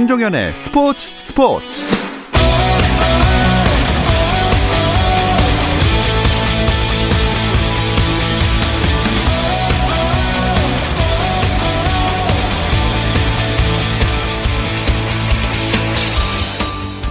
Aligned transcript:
김종현의 0.00 0.56
스포츠 0.56 1.10
스포츠 1.18 1.66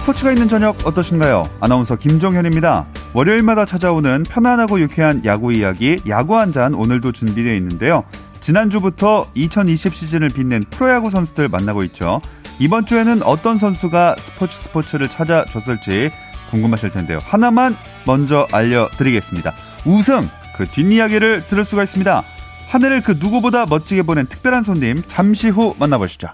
스포츠가 0.00 0.32
있는 0.32 0.48
저녁 0.48 0.84
어떠신가요? 0.84 1.48
아나운서 1.60 1.94
김종현입니다. 1.94 2.86
월요일마다 3.14 3.66
찾아오는 3.66 4.24
편안하고 4.24 4.80
유쾌한 4.80 5.24
야구 5.24 5.52
이야기 5.52 6.00
야구 6.08 6.36
한 6.36 6.50
잔 6.50 6.74
오늘도 6.74 7.12
준비되어 7.12 7.54
있는데요. 7.54 8.02
지난주부터 8.40 9.26
2020 9.34 9.94
시즌을 9.94 10.30
빛낸 10.30 10.64
프로야구 10.70 11.10
선수들 11.10 11.48
만나고 11.48 11.84
있죠. 11.84 12.20
이번 12.60 12.84
주에는 12.84 13.22
어떤 13.22 13.56
선수가 13.56 14.16
스포츠 14.18 14.54
스포츠를 14.60 15.08
찾아줬을지 15.08 16.10
궁금하실 16.50 16.90
텐데요. 16.90 17.18
하나만 17.22 17.74
먼저 18.04 18.46
알려드리겠습니다. 18.52 19.54
우승 19.86 20.28
그 20.56 20.66
뒷이야기를 20.66 21.46
들을 21.48 21.64
수가 21.64 21.84
있습니다. 21.84 22.22
하늘을 22.68 23.00
그 23.00 23.12
누구보다 23.18 23.64
멋지게 23.64 24.02
보낸 24.02 24.26
특별한 24.26 24.62
손님 24.62 24.96
잠시 25.08 25.48
후 25.48 25.74
만나보시죠. 25.78 26.28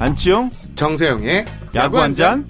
안치용 0.00 0.50
정세영의 0.74 1.46
야구 1.76 2.00
한 2.00 2.16
잔. 2.16 2.44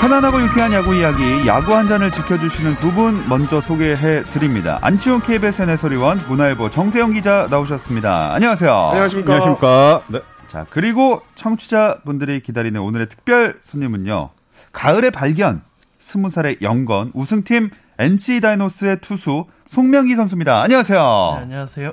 편안하고 0.00 0.40
유쾌한 0.42 0.72
야구 0.72 0.94
이야기, 0.94 1.46
야구 1.46 1.74
한 1.74 1.88
잔을 1.88 2.10
지켜주시는 2.10 2.76
두 2.76 2.88
분 2.92 3.28
먼저 3.28 3.60
소개해 3.60 4.22
드립니다. 4.30 4.78
안치홍 4.82 5.20
KBSN 5.22 5.68
해설위원, 5.70 6.18
문화일보 6.28 6.70
정세영 6.70 7.12
기자 7.12 7.46
나오셨습니다. 7.50 8.32
안녕하세요. 8.34 8.72
안녕하십니까. 8.72 9.32
안녕하십니까. 9.32 10.02
네. 10.08 10.20
자, 10.48 10.66
그리고 10.70 11.20
청취자분들이 11.34 12.40
기다리는 12.40 12.80
오늘의 12.80 13.08
특별 13.08 13.56
손님은요. 13.60 14.30
가을의 14.72 15.10
발견, 15.10 15.62
스무 15.98 16.30
살의 16.30 16.58
영건, 16.62 17.10
우승팀 17.14 17.70
NC 17.98 18.40
다이노스의 18.40 18.98
투수 19.00 19.44
송명기 19.66 20.14
선수입니다. 20.14 20.62
안녕하세요. 20.62 20.98
네, 21.36 21.42
안녕하세요. 21.42 21.92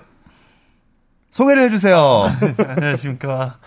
소개를 1.32 1.64
해주세요. 1.64 2.32
안녕하십니까. 2.70 3.58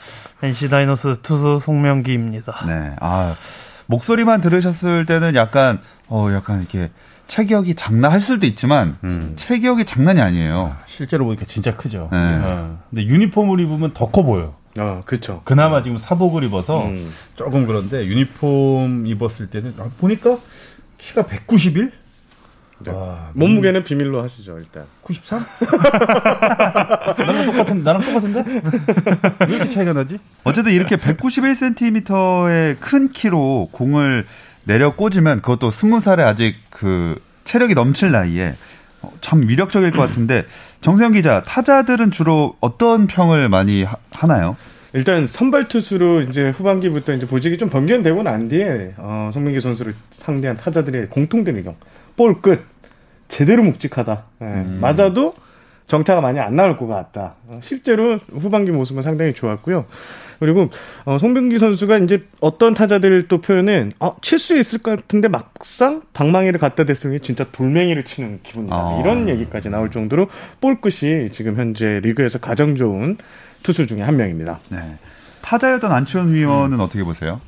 NC 0.43 0.71
다이노스 0.71 1.23
투수 1.23 1.59
송명기입니다. 1.61 2.65
네, 2.67 2.97
아 3.01 3.35
목소리만 3.93 4.41
들으셨을 4.43 5.07
때는 5.07 5.35
약간 5.35 5.81
어 6.09 6.29
약간 6.33 6.61
이렇게 6.61 6.91
체격이 7.27 7.75
장난할 7.75 8.21
수도 8.21 8.47
있지만 8.47 8.97
음. 9.05 9.33
체격이 9.37 9.85
장난이 9.85 10.21
아니에요. 10.21 10.77
실제로 10.87 11.25
보니까 11.25 11.45
진짜 11.47 11.75
크죠. 11.77 12.09
네. 12.13 12.19
어. 12.19 12.79
근데 12.91 13.05
유니폼을 13.05 13.61
입으면 13.61 13.93
더 13.95 14.11
커 14.11 14.23
보여. 14.23 14.57
어, 14.79 15.03
그쵸. 15.07 15.41
그나마 15.45 15.83
지금 15.83 15.99
사복을 15.99 16.45
입어서 16.45 16.87
음. 16.87 17.11
조금 17.35 17.67
그런데 17.67 18.07
유니폼 18.07 19.07
입었을 19.07 19.49
때는 19.51 19.75
아, 19.79 19.91
보니까 19.99 20.39
키가 20.99 21.27
191? 21.27 21.91
네. 22.81 22.93
와, 22.93 23.31
몸무게는 23.35 23.83
비밀로 23.83 24.23
하시죠, 24.23 24.59
일단. 24.59 24.85
93? 25.03 25.45
나랑 27.19 27.47
똑같은 27.47 27.83
나랑 27.83 28.03
똑같은데? 28.03 28.45
왜 29.49 29.57
이렇게 29.57 29.71
차이가 29.71 29.93
나지? 29.93 30.19
어쨌든 30.45 30.73
이렇게 30.73 30.97
191cm의 30.97 32.79
큰 32.81 33.11
키로 33.11 33.69
공을 33.73 34.27
내려 34.65 34.95
꽂으면 34.95 35.41
그것도 35.41 35.71
스무 35.71 36.01
살에 36.01 36.23
아직 36.23 36.55
그 36.71 37.21
체력이 37.45 37.75
넘칠 37.75 38.13
나이에 38.13 38.55
어, 39.01 39.13
참 39.21 39.49
위력적일 39.49 39.91
것 39.91 39.99
같은데 40.03 40.45
정세영 40.81 41.13
기자 41.13 41.43
타자들은 41.43 42.11
주로 42.11 42.57
어떤 42.61 43.07
평을 43.07 43.49
많이 43.49 43.83
하, 43.83 43.97
하나요? 44.13 44.57
일단 44.93 45.27
선발 45.27 45.69
투수로 45.69 46.23
이제 46.23 46.51
후반기부터 46.51 47.13
이제 47.13 47.27
보직이 47.27 47.59
좀 47.59 47.69
변경되고 47.69 48.23
난 48.23 48.49
뒤에 48.49 48.95
어, 48.97 49.31
송민기 49.33 49.61
선수를 49.61 49.95
상대한 50.11 50.57
타자들의 50.57 51.09
공통된 51.09 51.57
의견. 51.57 51.75
볼 52.19 52.43
끝. 52.43 52.63
제대로 53.29 53.63
묵직하다. 53.63 54.25
예, 54.43 54.45
맞아도 54.81 55.35
정타가 55.87 56.21
많이 56.21 56.39
안 56.41 56.57
나올 56.57 56.77
것 56.77 56.87
같다. 56.87 57.35
어, 57.47 57.61
실제로 57.63 58.19
후반기 58.31 58.71
모습은 58.71 59.01
상당히 59.03 59.33
좋았고요. 59.33 59.87
그리고 60.39 60.69
어, 61.05 61.19
송병기 61.19 61.59
선수가 61.59 61.99
이제 61.99 62.25
어떤 62.41 62.75
타자들 62.75 63.27
또 63.29 63.41
표현은 63.41 63.93
어, 64.01 64.17
칠 64.21 64.39
수 64.39 64.59
있을 64.59 64.79
것 64.81 64.97
같은데 64.97 65.29
막상 65.29 66.03
방망이를 66.13 66.61
갖다 66.61 66.85
댔으니 66.85 67.21
진짜 67.21 67.45
돌멩이를 67.53 68.05
치는 68.05 68.41
기분이다. 68.43 68.75
아. 68.75 69.01
이런 69.03 69.29
얘기까지 69.29 69.69
나올 69.71 69.91
정도로 69.91 70.29
볼 70.61 70.81
끝이 70.81 71.31
지금 71.33 71.57
현재 71.57 72.01
리그에서 72.01 72.39
가장 72.39 72.77
좋은 72.77 73.17
투수 73.63 73.87
중에 73.87 74.03
한 74.03 74.17
명입니다. 74.17 74.61
네. 74.69 74.97
타자였던 75.43 75.91
안치원 75.91 76.33
위원은 76.35 76.81
어떻게 76.81 77.03
보세요? 77.05 77.41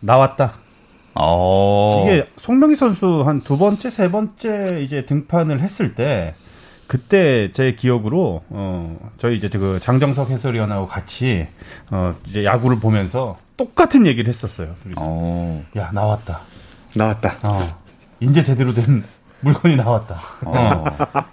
나왔다. 0.00 0.61
어. 1.14 2.04
이게 2.06 2.26
송명희 2.36 2.74
선수 2.74 3.22
한 3.26 3.40
두 3.40 3.58
번째, 3.58 3.90
세 3.90 4.10
번째 4.10 4.80
이제 4.82 5.04
등판을 5.04 5.60
했을 5.60 5.94
때 5.94 6.34
그때 6.86 7.50
제 7.52 7.74
기억으로 7.74 8.42
어 8.50 9.10
저희 9.18 9.36
이제 9.36 9.48
그 9.48 9.78
장정석 9.80 10.30
해설위원하고 10.30 10.86
같이 10.86 11.46
어 11.90 12.14
이제 12.26 12.44
야구를 12.44 12.80
보면서 12.80 13.38
똑같은 13.56 14.06
얘기를 14.06 14.28
했었어요. 14.28 14.74
어. 14.96 15.64
야 15.76 15.90
나왔다. 15.92 16.40
나왔다. 16.96 17.36
어 17.44 17.58
이제 18.20 18.42
제대로 18.44 18.72
된 18.74 19.02
물건이 19.40 19.76
나왔다. 19.76 20.16
어. 20.44 20.84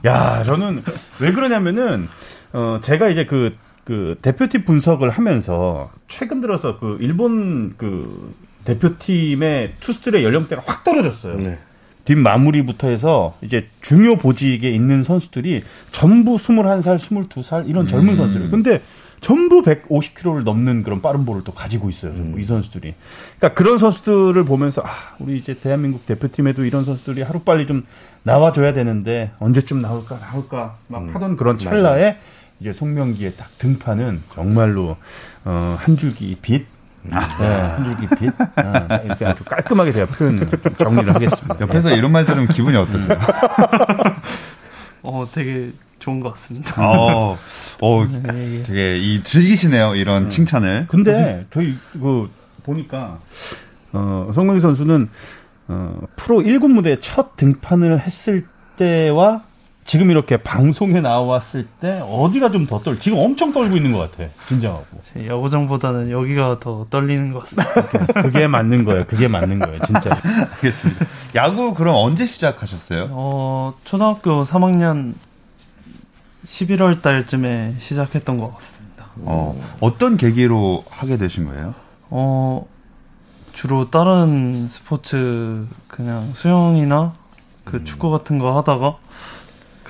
야 0.06 0.44
저는 0.44 0.84
왜 1.20 1.32
그러냐면은 1.32 2.08
어 2.54 2.80
제가 2.82 3.10
이제 3.10 3.26
그그 3.26 4.18
대표팀 4.22 4.64
분석을 4.66 5.10
하면서 5.10 5.92
최근 6.08 6.40
들어서 6.42 6.80
그 6.80 6.98
일본 7.02 7.74
그 7.78 8.34
대표팀의 8.66 9.74
투수들의 9.80 10.24
연령대가 10.24 10.62
확 10.66 10.84
떨어졌어요. 10.84 11.38
네. 11.38 11.58
뒷 12.04 12.16
마무리부터 12.16 12.88
해서 12.88 13.38
이제 13.42 13.68
중요 13.82 14.18
보직에 14.18 14.70
있는 14.70 15.04
선수들이 15.04 15.64
전부 15.92 16.38
21살, 16.38 16.98
22살 16.98 17.70
이런 17.70 17.88
젊은 17.88 18.16
선수들. 18.16 18.50
근데 18.50 18.82
전부 19.22 19.62
150km를 19.62 20.44
넘는 20.44 20.84
그런 20.84 21.02
빠른 21.02 21.26
볼을 21.26 21.44
또 21.44 21.52
가지고 21.54 21.90
있어요. 21.90 22.16
전부 22.16 22.40
이 22.40 22.44
선수들이. 22.44 22.96
그러니까 23.38 23.54
그런 23.54 23.78
선수들을 23.78 24.44
보면서 24.46 24.82
아, 24.82 24.90
우리 25.20 25.38
이제 25.38 25.54
대한민국 25.54 26.06
대표팀에도 26.06 26.66
이런 26.66 26.84
선수들이 26.84 27.22
하루 27.22 27.42
빨리 27.42 27.68
좀 27.68 27.86
나와 28.24 28.52
줘야 28.54 28.74
되는데 28.74 29.32
언제쯤 29.40 29.82
나올까 29.82 30.20
나올까 30.20 30.78
막 30.88 31.14
하던 31.14 31.38
그런 31.38 31.58
찰나에 31.60 32.18
이제 32.60 32.74
송명기의 32.74 33.36
딱 33.36 33.50
등판은 33.58 34.24
정말로 34.34 34.98
어, 35.46 35.78
한 35.80 35.98
줄기 35.98 36.36
빛 36.42 36.66
네, 37.04 37.16
한 37.16 37.84
줄기 37.84 38.08
빛. 38.16 38.30
어, 38.30 39.00
이렇게 39.06 39.26
아주 39.26 39.44
깔끔하게 39.44 39.92
제가 39.94 40.12
표현을 40.14 40.50
좀 40.50 40.76
정리를 40.76 41.16
하겠습니다. 41.16 41.58
옆에서 41.62 41.92
이런 41.92 42.12
말 42.12 42.26
들으면 42.26 42.48
기분이 42.48 42.76
어떠세요? 42.78 43.18
어, 45.04 45.28
되게 45.32 45.72
좋은 46.00 46.20
것 46.20 46.34
같습니다. 46.34 46.76
어, 46.82 47.38
어, 47.82 48.06
네, 48.06 48.60
예. 48.60 48.64
되게 48.64 48.98
이 48.98 49.24
즐기시네요 49.24 49.96
이런 49.96 50.30
칭찬을. 50.30 50.88
근데 50.88 51.46
저희 51.52 51.78
그 51.94 52.30
보니까 52.64 53.20
어 53.92 54.30
성명희 54.34 54.60
선수는 54.60 55.10
어 55.68 56.02
프로 56.16 56.40
1군 56.40 56.72
무대 56.72 57.00
첫 57.00 57.36
등판을 57.36 58.00
했을 58.02 58.46
때와 58.78 59.44
지금 59.90 60.12
이렇게 60.12 60.38
방송에 60.38 61.02
나왔을 61.02 61.66
때 61.82 62.00
어디가 62.08 62.52
좀 62.52 62.68
더 62.68 62.78
떨? 62.78 63.00
지금 63.00 63.18
엄청 63.18 63.52
떨고 63.52 63.76
있는 63.76 63.92
것 63.92 64.12
같아. 64.12 64.30
긴장하고. 64.48 64.86
제 65.12 65.28
야구장보다는 65.28 66.12
여기가 66.12 66.60
더 66.60 66.86
떨리는 66.92 67.34
것 67.34 67.40
같습니다. 67.50 68.22
그게 68.22 68.46
맞는 68.46 68.84
거예요. 68.86 69.06
그게 69.08 69.28
맞는 69.28 69.58
거예요. 69.58 69.80
진짜. 69.88 70.12
알겠습니다. 70.54 71.06
야구 71.34 71.74
그럼 71.74 71.96
언제 71.96 72.28
시작하셨어요? 72.28 73.08
어, 73.10 73.74
초등학교 73.84 74.44
3학년 74.46 75.16
11월 76.46 77.02
달쯤에 77.02 77.78
시작했던 77.80 78.38
것 78.38 78.54
같습니다. 78.58 79.08
어, 79.22 79.60
어떤 79.80 80.18
계기로 80.18 80.84
하게 80.88 81.18
되신 81.18 81.46
거예요? 81.46 81.74
어, 82.12 82.64
주로 83.54 83.90
다른 83.90 84.68
스포츠 84.70 85.66
그냥 85.88 86.30
수영이나 86.36 87.14
그 87.64 87.84
축구 87.84 88.12
같은 88.12 88.38
거 88.38 88.56
하다가 88.56 88.98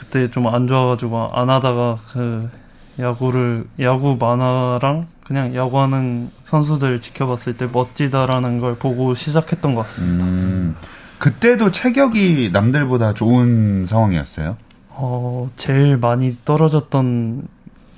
그때 0.09 0.29
좀 0.31 0.47
안 0.47 0.67
좋아가지고 0.67 1.29
안 1.33 1.49
하다가 1.49 1.99
그 2.11 2.49
야구를 2.97 3.65
야구 3.79 4.17
만화랑 4.19 5.07
그냥 5.23 5.53
야구하는 5.55 6.31
선수들 6.43 6.99
지켜봤을 7.01 7.55
때 7.57 7.67
멋지다라는 7.71 8.59
걸 8.59 8.75
보고 8.75 9.13
시작했던 9.13 9.75
것 9.75 9.83
같습니다. 9.85 10.25
음, 10.25 10.75
그때도 11.19 11.71
체격이 11.71 12.49
남들보다 12.51 13.13
좋은 13.13 13.85
상황이었어요? 13.85 14.57
어, 14.89 15.47
제일 15.55 15.97
많이 15.97 16.35
떨어졌던 16.43 17.47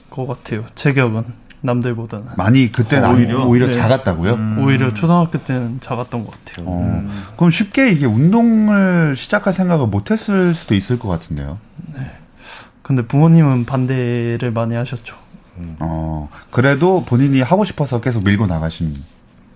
것 0.10 0.28
같아요. 0.28 0.66
체격은. 0.76 1.24
남들보다는. 1.62 2.26
많이 2.38 2.72
그때는 2.72 3.08
안- 3.08 3.16
오히려? 3.16 3.46
오히려 3.46 3.68
네. 3.68 3.74
작았다고요? 3.74 4.58
오히려 4.64 4.94
초등학교 4.94 5.38
때는 5.44 5.80
작았던 5.82 6.26
것 6.26 6.32
같아요. 6.32 6.66
어, 6.68 7.10
그럼 7.38 7.52
쉽게 7.52 7.92
이게 7.92 8.06
운동을 8.06 9.16
시작할 9.16 9.54
생각을 9.54 9.88
못했을 9.88 10.54
수도 10.56 10.74
있을 10.76 10.98
것 11.00 11.08
같은데요. 11.10 11.58
근데 12.82 13.04
부모님은 13.06 13.66
반대를 13.66 14.52
많이 14.52 14.76
하셨죠. 14.76 15.16
어, 15.80 16.30
그래도 16.50 17.04
본인이 17.06 17.42
하고 17.42 17.64
싶어서 17.64 18.02
계속 18.02 18.24
밀고 18.24 18.48
나가신. 18.48 18.96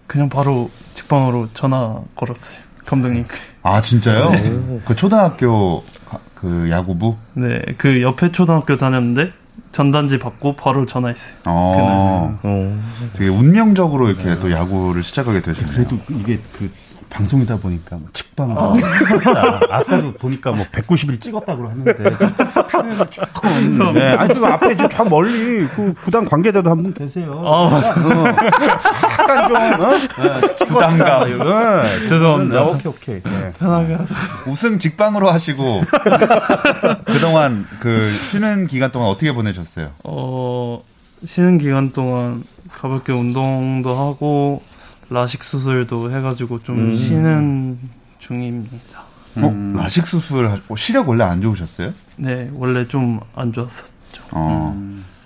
그냥 0.08 0.30
바로 0.30 0.70
직방으로 0.94 1.50
전화 1.54 2.00
걸었어요. 2.16 2.60
감독님. 2.86 3.26
아, 3.64 3.82
진짜요? 3.82 4.82
그 4.86 4.96
초등학교 4.96 5.84
가- 6.08 6.20
그 6.36 6.70
야구부? 6.70 7.16
네, 7.34 7.62
그 7.80 8.04
옆에 8.04 8.32
초등학교 8.32 8.78
다녔는데 8.78 9.34
전단지 9.76 10.18
받고 10.20 10.56
바로 10.56 10.86
전화했어요. 10.86 11.36
어, 11.44 12.40
어. 12.44 12.84
되게 13.18 13.28
운명적으로 13.28 14.10
이렇게 14.10 14.40
또 14.40 14.50
야구를 14.50 15.04
시작하게 15.04 15.42
되셨네요. 15.42 15.74
그래도 15.74 15.98
이게 16.12 16.40
그 16.58 16.72
방송이다 17.10 17.58
보니까 17.58 17.96
뭐 17.98 18.08
직방 18.14 18.52
어. 18.58 18.74
아까도 19.70 20.14
보니까 20.14 20.52
뭐 20.52 20.66
190일 20.72 21.22
찍었다고 21.22 21.68
하는데 21.70 21.94
조금 23.12 23.94
네, 23.94 24.14
아니 24.16 24.34
그 24.34 24.46
앞에 24.46 24.76
저저 24.76 25.04
멀리 25.06 25.68
그 25.76 25.94
구단 26.04 26.26
관계자도 26.26 26.70
한 26.70 26.84
분 26.84 26.94
계세요. 26.94 27.42
아, 27.46 27.70
맞아. 27.70 27.92
어. 27.92 28.26
약간 29.20 29.48
좀 29.48 29.56
어? 29.56 29.92
네, 29.92 30.56
부담감. 30.66 31.30
네, 31.30 32.08
죄송합니다. 32.08 32.64
네, 32.64 32.70
오케이 32.70 32.88
오케이. 32.88 33.24
네. 33.24 33.52
편하게. 33.58 33.98
우승 34.48 34.78
직방으로 34.78 35.32
하시고 35.32 35.82
그동안 37.06 37.66
그 37.80 38.12
쉬는 38.30 38.68
기간 38.68 38.92
동안 38.92 39.10
어떻게 39.10 39.32
보내셨어요? 39.32 39.92
어, 40.04 40.84
쉬는 41.26 41.58
기간 41.58 41.92
동안 41.92 42.44
가볍게 42.72 43.14
운동도 43.14 43.96
하고 43.96 44.62
라식 45.10 45.44
수술도 45.44 46.12
해가지고 46.12 46.64
좀 46.64 46.80
음. 46.80 46.96
쉬는 46.96 47.80
중입니다. 48.20 49.04
어, 49.38 49.74
라식 49.76 50.08
수술 50.08 50.50
하고 50.50 50.76
시력 50.76 51.10
원래 51.10 51.24
안 51.26 51.42
좋으셨어요? 51.42 51.94
네, 52.18 52.50
원래 52.54 52.88
좀 52.88 53.20
안 53.36 53.52
좋았었죠. 53.52 53.92
어. 54.32 54.74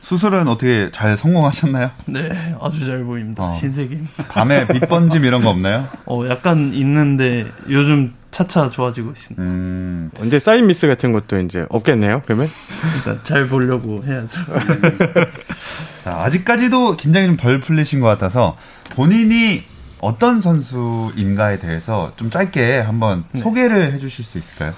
수술은 0.09 0.47
어떻게 0.47 0.89
잘 0.91 1.15
성공하셨나요? 1.15 1.91
네, 2.05 2.55
아주 2.59 2.83
잘 2.83 3.03
보입니다. 3.03 3.43
어. 3.43 3.51
신세계입니다. 3.53 4.23
밤에 4.29 4.65
빛 4.65 4.89
번짐 4.89 5.23
이런 5.23 5.43
거 5.43 5.51
없나요? 5.51 5.87
어, 6.07 6.23
약간 6.27 6.73
있는데 6.73 7.45
요즘 7.69 8.15
차차 8.31 8.71
좋아지고 8.71 9.11
있습니다. 9.11 9.43
음, 9.43 10.09
언제 10.19 10.39
사인 10.39 10.65
미스 10.65 10.87
같은 10.87 11.11
것도 11.11 11.39
이제 11.41 11.67
없겠네요. 11.69 12.23
그러면 12.25 12.49
일단 12.97 13.19
잘 13.21 13.45
보려고 13.47 14.03
해야죠. 14.03 14.39
자, 16.03 16.17
아직까지도 16.23 16.97
긴장이 16.97 17.27
좀 17.27 17.37
덜 17.37 17.59
풀리신 17.59 17.99
것 17.99 18.07
같아서 18.07 18.57
본인이 18.89 19.61
어떤 20.01 20.41
선수인가에 20.41 21.59
대해서 21.59 22.13
좀 22.15 22.31
짧게 22.31 22.79
한번 22.79 23.25
소개를 23.35 23.93
해주실 23.93 24.25
수 24.25 24.39
있을까요? 24.39 24.73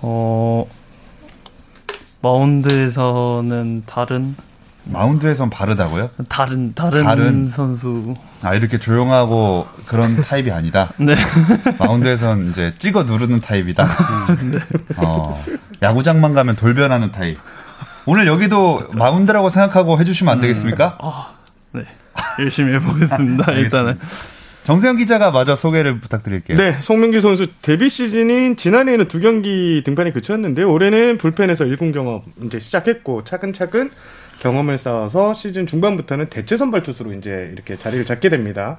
어, 0.00 0.66
마운드에서는 2.22 3.82
다른 3.84 4.34
마운드에선 4.86 5.50
다르다고요? 5.50 6.10
다른 6.28 6.74
다른, 6.74 7.04
다른? 7.04 7.48
선수. 7.50 8.14
아 8.42 8.54
이렇게 8.54 8.78
조용하고 8.78 9.66
그런 9.86 10.20
타입이 10.22 10.50
아니다. 10.50 10.92
네. 10.98 11.14
마운드에선 11.78 12.50
이제 12.50 12.72
찍어 12.78 13.04
누르는 13.04 13.40
타입이다. 13.40 13.86
어, 14.96 15.42
야구장만 15.82 16.34
가면 16.34 16.56
돌변하는 16.56 17.12
타입. 17.12 17.38
오늘 18.06 18.26
여기도 18.26 18.86
마운드라고 18.92 19.48
생각하고 19.48 19.98
해주시면 20.00 20.32
안 20.34 20.40
되겠습니까? 20.42 20.98
아, 21.00 21.34
네. 21.72 21.84
열심히 22.40 22.74
해보겠습니다. 22.74 23.52
일단은. 23.52 23.98
정세영 24.64 24.96
기자가 24.96 25.30
마저 25.30 25.56
소개를 25.56 26.00
부탁드릴게요. 26.00 26.56
네, 26.56 26.78
송민기 26.80 27.20
선수 27.20 27.46
데뷔 27.60 27.90
시즌인 27.90 28.56
지난해에는 28.56 29.08
두 29.08 29.20
경기 29.20 29.82
등판이 29.84 30.12
그쳤는데 30.14 30.62
올해는 30.62 31.18
불펜에서 31.18 31.66
1군 31.66 31.92
경험 31.92 32.22
이제 32.44 32.58
시작했고 32.58 33.24
차근차근 33.24 33.90
경험을 34.40 34.78
쌓아서 34.78 35.34
시즌 35.34 35.66
중반부터는 35.66 36.28
대체 36.30 36.56
선발 36.56 36.82
투수로 36.82 37.12
이제 37.12 37.50
이렇게 37.52 37.76
자리를 37.76 38.04
잡게 38.04 38.28
됩니다. 38.28 38.78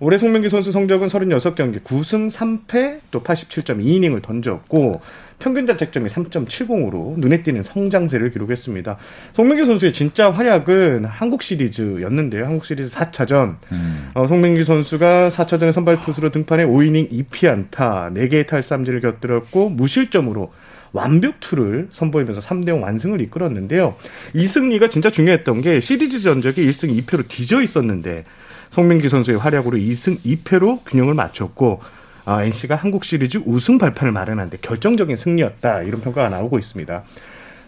올해 0.00 0.18
송민기 0.18 0.48
선수 0.48 0.72
성적은 0.72 1.08
36경기 1.08 1.80
9승 1.82 2.30
3패 2.30 3.00
또 3.10 3.22
87.2이닝을 3.22 4.22
던졌고 4.22 5.00
평균 5.38 5.66
자책점이 5.66 6.08
3.70으로 6.08 7.18
눈에 7.18 7.42
띄는 7.42 7.62
성장세를 7.62 8.30
기록했습니다. 8.30 8.96
송민기 9.34 9.66
선수의 9.66 9.92
진짜 9.92 10.30
활약은 10.30 11.04
한국 11.04 11.42
시리즈였는데요. 11.42 12.44
한국 12.44 12.64
시리즈 12.64 12.90
4차전 12.90 13.56
음, 13.72 14.10
어, 14.14 14.26
송민기 14.26 14.64
선수가 14.64 15.28
4차전에 15.28 15.72
선발 15.72 16.02
투수로 16.02 16.30
등판해 16.30 16.64
5이닝 16.64 17.10
2피안타, 17.10 18.14
4개의 18.14 18.46
탈삼진을 18.46 19.00
곁들였고 19.00 19.70
무실점으로 19.70 20.52
완벽 20.94 21.40
투를 21.40 21.88
선보이면서 21.92 22.40
3대0 22.40 22.80
완승을 22.80 23.20
이끌었는데요. 23.20 23.96
이 24.32 24.46
승리가 24.46 24.88
진짜 24.88 25.10
중요했던 25.10 25.60
게 25.60 25.80
시리즈 25.80 26.20
전적이 26.20 26.66
1승 26.66 27.04
2패로 27.04 27.28
뒤져 27.28 27.62
있었는데 27.62 28.24
송명기 28.70 29.08
선수의 29.08 29.38
활약으로 29.38 29.76
2승 29.76 30.20
2패로 30.20 30.84
균형을 30.86 31.14
맞췄고 31.14 31.82
아, 32.26 32.42
NC가 32.44 32.76
한국 32.76 33.04
시리즈 33.04 33.38
우승 33.44 33.76
발판을 33.76 34.12
마련하는데 34.12 34.58
결정적인 34.62 35.16
승리였다 35.16 35.82
이런 35.82 36.00
평가가 36.00 36.30
나오고 36.30 36.58
있습니다. 36.58 37.02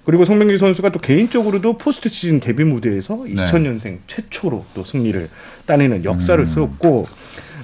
그리고 0.04 0.24
송명기 0.24 0.56
선수가 0.56 0.90
또 0.90 1.00
개인적으로도 1.00 1.78
포스트 1.78 2.08
시즌 2.08 2.38
데뷔 2.38 2.62
무대에서 2.62 3.24
네. 3.26 3.44
2000년생 3.44 3.98
최초로 4.06 4.64
또 4.72 4.84
승리를 4.84 5.28
따내는 5.66 6.04
역사를 6.04 6.40
음. 6.40 6.46
썼고 6.46 7.06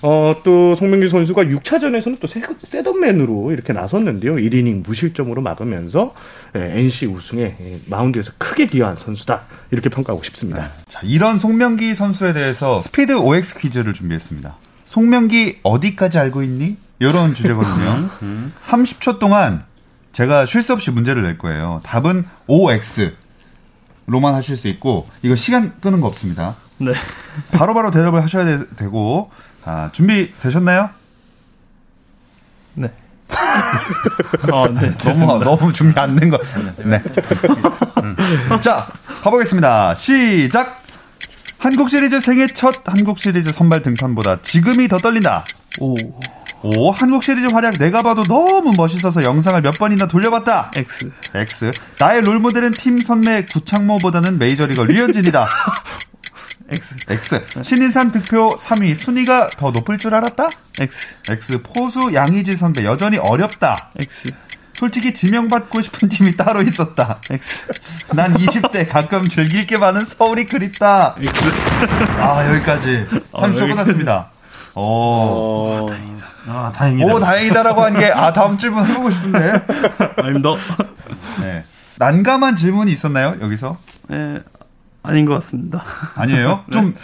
어, 0.03 0.35
또 0.43 0.75
송명기 0.75 1.09
선수가 1.09 1.45
6차전에서는 1.45 2.19
또 2.19 2.27
세- 2.27 2.43
셋업맨으로 2.59 3.53
이렇게 3.53 3.73
나섰는데요. 3.73 4.35
1이닝 4.35 4.85
무실점으로 4.85 5.43
막으면서 5.43 6.15
예, 6.57 6.73
NC 6.81 7.07
우승에 7.07 7.57
예, 7.61 7.81
마운드에서 7.87 8.33
크게 8.39 8.67
기여한 8.67 8.97
선수다. 8.97 9.43
이렇게 9.71 9.89
평가하고 9.89 10.25
싶습니다. 10.25 10.71
자, 10.89 11.01
이런 11.05 11.39
송명기 11.39 11.95
선수에 11.95 12.33
대해서 12.33 12.81
스피드 12.81 13.13
OX 13.13 13.59
퀴즈를 13.59 13.93
준비했습니다. 13.95 14.57
송명기 14.87 15.61
어디까지 15.63 16.19
알고 16.19 16.43
있니? 16.43 16.77
이런 16.99 17.35
주제거든요. 17.35 18.09
30초 18.61 19.19
동안 19.21 19.65
제가 20.13 20.47
쉴 20.47 20.63
새 20.63 20.73
없이 20.73 20.91
문제를 20.91 21.23
낼 21.23 21.39
거예요. 21.39 21.81
답은 21.85 22.25
OX. 22.49 23.13
로만 24.07 24.35
하실 24.35 24.57
수 24.57 24.67
있고 24.67 25.07
이거 25.23 25.37
시간 25.37 25.73
끄는 25.81 26.01
거 26.01 26.09
없습니다. 26.09 26.57
네. 26.79 26.93
바로바로 27.53 27.93
대답을 27.93 28.21
하셔야 28.23 28.45
되, 28.45 28.87
고 28.87 29.31
자, 29.65 29.91
준비 29.93 30.33
되셨나요? 30.41 30.91
네. 32.75 32.91
어, 34.53 34.67
네. 34.69 34.75
너무 34.75 34.97
됐습니다. 34.99 35.39
너무 35.41 35.73
준비 35.73 35.99
안 36.01 36.17
된 36.17 36.31
거. 36.31 36.39
네. 36.85 37.03
음. 38.03 38.17
자, 38.61 38.87
가보겠습니다. 39.23 39.95
시작. 39.95 40.83
한국 41.59 41.89
시리즈 41.91 42.21
생애 42.21 42.47
첫 42.49 42.75
한국 42.85 43.19
시리즈 43.21 43.51
선발 43.53 43.83
등판보다 43.83 44.43
지금이 44.43 44.89
더 44.89 44.99
떨린다. 44.99 45.45
오. 45.81 45.95
오, 46.65 46.91
한국 46.93 47.23
시리즈 47.25 47.53
활약 47.53 47.75
내가 47.75 48.03
봐도 48.03 48.23
너무 48.25 48.73
멋있어서 48.77 49.23
영상을 49.23 49.61
몇 49.63 49.75
번이나 49.79 50.07
돌려봤다. 50.07 50.71
X. 50.77 51.11
X. 51.35 51.73
나의 51.99 52.23
롤모델은 52.23 52.73
팀 52.73 52.99
선내 53.01 53.47
구창모보다는 53.47 54.39
메이저리거 54.39 54.85
류현진이다. 54.85 55.47
X. 56.73 56.97
X. 57.09 57.63
신인상 57.63 58.13
득표 58.13 58.51
3위 58.57 58.97
순위가 58.97 59.51
더 59.51 59.71
높을 59.71 59.99
줄 59.99 60.15
알았다. 60.15 60.49
X. 60.81 61.17
X. 61.31 61.63
포수 61.63 62.15
양의지 62.15 62.57
선배 62.57 62.85
여전히 62.85 63.19
어렵다. 63.19 63.77
X. 63.99 64.29
솔직히 64.75 65.13
지명받고 65.15 65.83
싶은 65.83 66.09
팀이 66.09 66.37
따로 66.37 66.63
있었다. 66.63 67.21
X. 67.31 67.67
난 68.15 68.33
20대 68.35 68.89
가끔 68.89 69.25
즐길 69.25 69.67
게 69.67 69.79
많은 69.79 70.01
서울이 70.01 70.47
그립다. 70.47 71.15
아, 72.19 72.49
여기까지. 72.49 73.07
30초 73.33 73.69
끝났습니다. 73.69 74.31
오. 74.75 75.89
아 76.49 76.73
다행이다. 76.75 77.15
오, 77.15 77.21
다행이다라고 77.21 77.83
한 77.83 77.99
게, 77.99 78.07
아, 78.07 78.33
다음 78.33 78.59
질문 78.59 78.85
해보고 78.87 79.11
싶은데. 79.11 79.63
아닙니다. 80.17 80.49
네. 81.41 81.65
난감한 81.99 82.57
질문이 82.57 82.91
있었나요, 82.91 83.37
여기서? 83.41 83.77
네. 84.09 84.41
아닌 85.03 85.25
것 85.25 85.35
같습니다. 85.35 85.83
아니에요? 86.15 86.65
좀, 86.71 86.95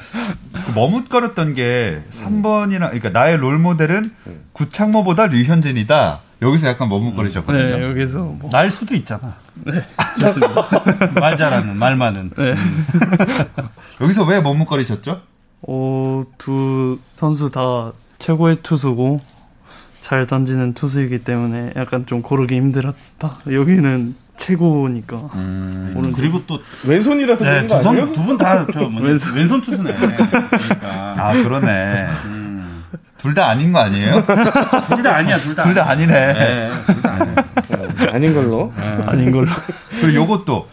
머뭇거렸던 0.75 1.55
게, 1.55 2.03
3번이랑, 2.11 2.81
그러니까 2.89 3.11
나의 3.11 3.37
롤 3.37 3.59
모델은 3.59 4.13
구창모보다 4.53 5.27
류현진이다. 5.27 6.21
여기서 6.41 6.69
약간 6.69 6.89
머뭇거리셨거든요. 6.89 7.77
네, 7.79 7.83
여기서 7.83 8.23
뭐. 8.23 8.49
날 8.51 8.71
수도 8.71 8.95
있잖아. 8.95 9.35
네. 9.55 9.85
좋습니다. 10.21 10.69
말 11.19 11.37
잘하는 11.37 11.77
말 11.77 11.97
많은. 11.97 12.31
네. 12.37 12.55
여기서 14.01 14.25
왜 14.25 14.41
머뭇거리셨죠? 14.41 15.21
어, 15.63 16.23
두 16.39 17.01
선수 17.17 17.51
다 17.51 17.93
최고의 18.21 18.59
투수고 18.63 19.21
잘 20.01 20.29
던지는 20.29 20.75
투수이기 20.75 21.25
때문에 21.25 21.73
약간 21.75 22.07
좀 22.07 22.23
고르기 22.23 22.55
힘들었다. 22.55 23.35
여기는 23.51 24.15
최고니까. 24.39 25.17
음. 25.35 25.93
오른 25.95 26.13
그리고 26.13 26.43
또 26.47 26.59
왼손이라서 26.87 27.45
네, 27.45 27.51
그런 27.51 27.67
거 27.83 27.89
아니에요? 27.91 28.13
두분 28.13 28.39
다저 28.39 28.87
왼손, 29.01 29.35
왼손 29.35 29.61
투수네. 29.61 29.93
그러니까. 29.95 30.49
아 31.19 31.33
그러네. 31.35 32.07
음. 32.27 32.85
둘다 33.19 33.49
아닌 33.51 33.73
거 33.73 33.81
아니에요? 33.81 34.23
둘 34.25 35.03
다 35.03 35.17
아니야, 35.17 35.37
둘 35.39 35.55
다. 35.55 35.65
둘 35.65 35.75
다 35.75 35.91
아니네. 35.91 36.13
네, 36.33 36.71
둘다 36.87 38.15
아닌 38.15 38.33
걸로. 38.33 38.73
네. 38.77 38.83
아닌 39.07 39.33
걸로. 39.33 39.49
그리고 40.01 40.15
요것도 40.15 40.69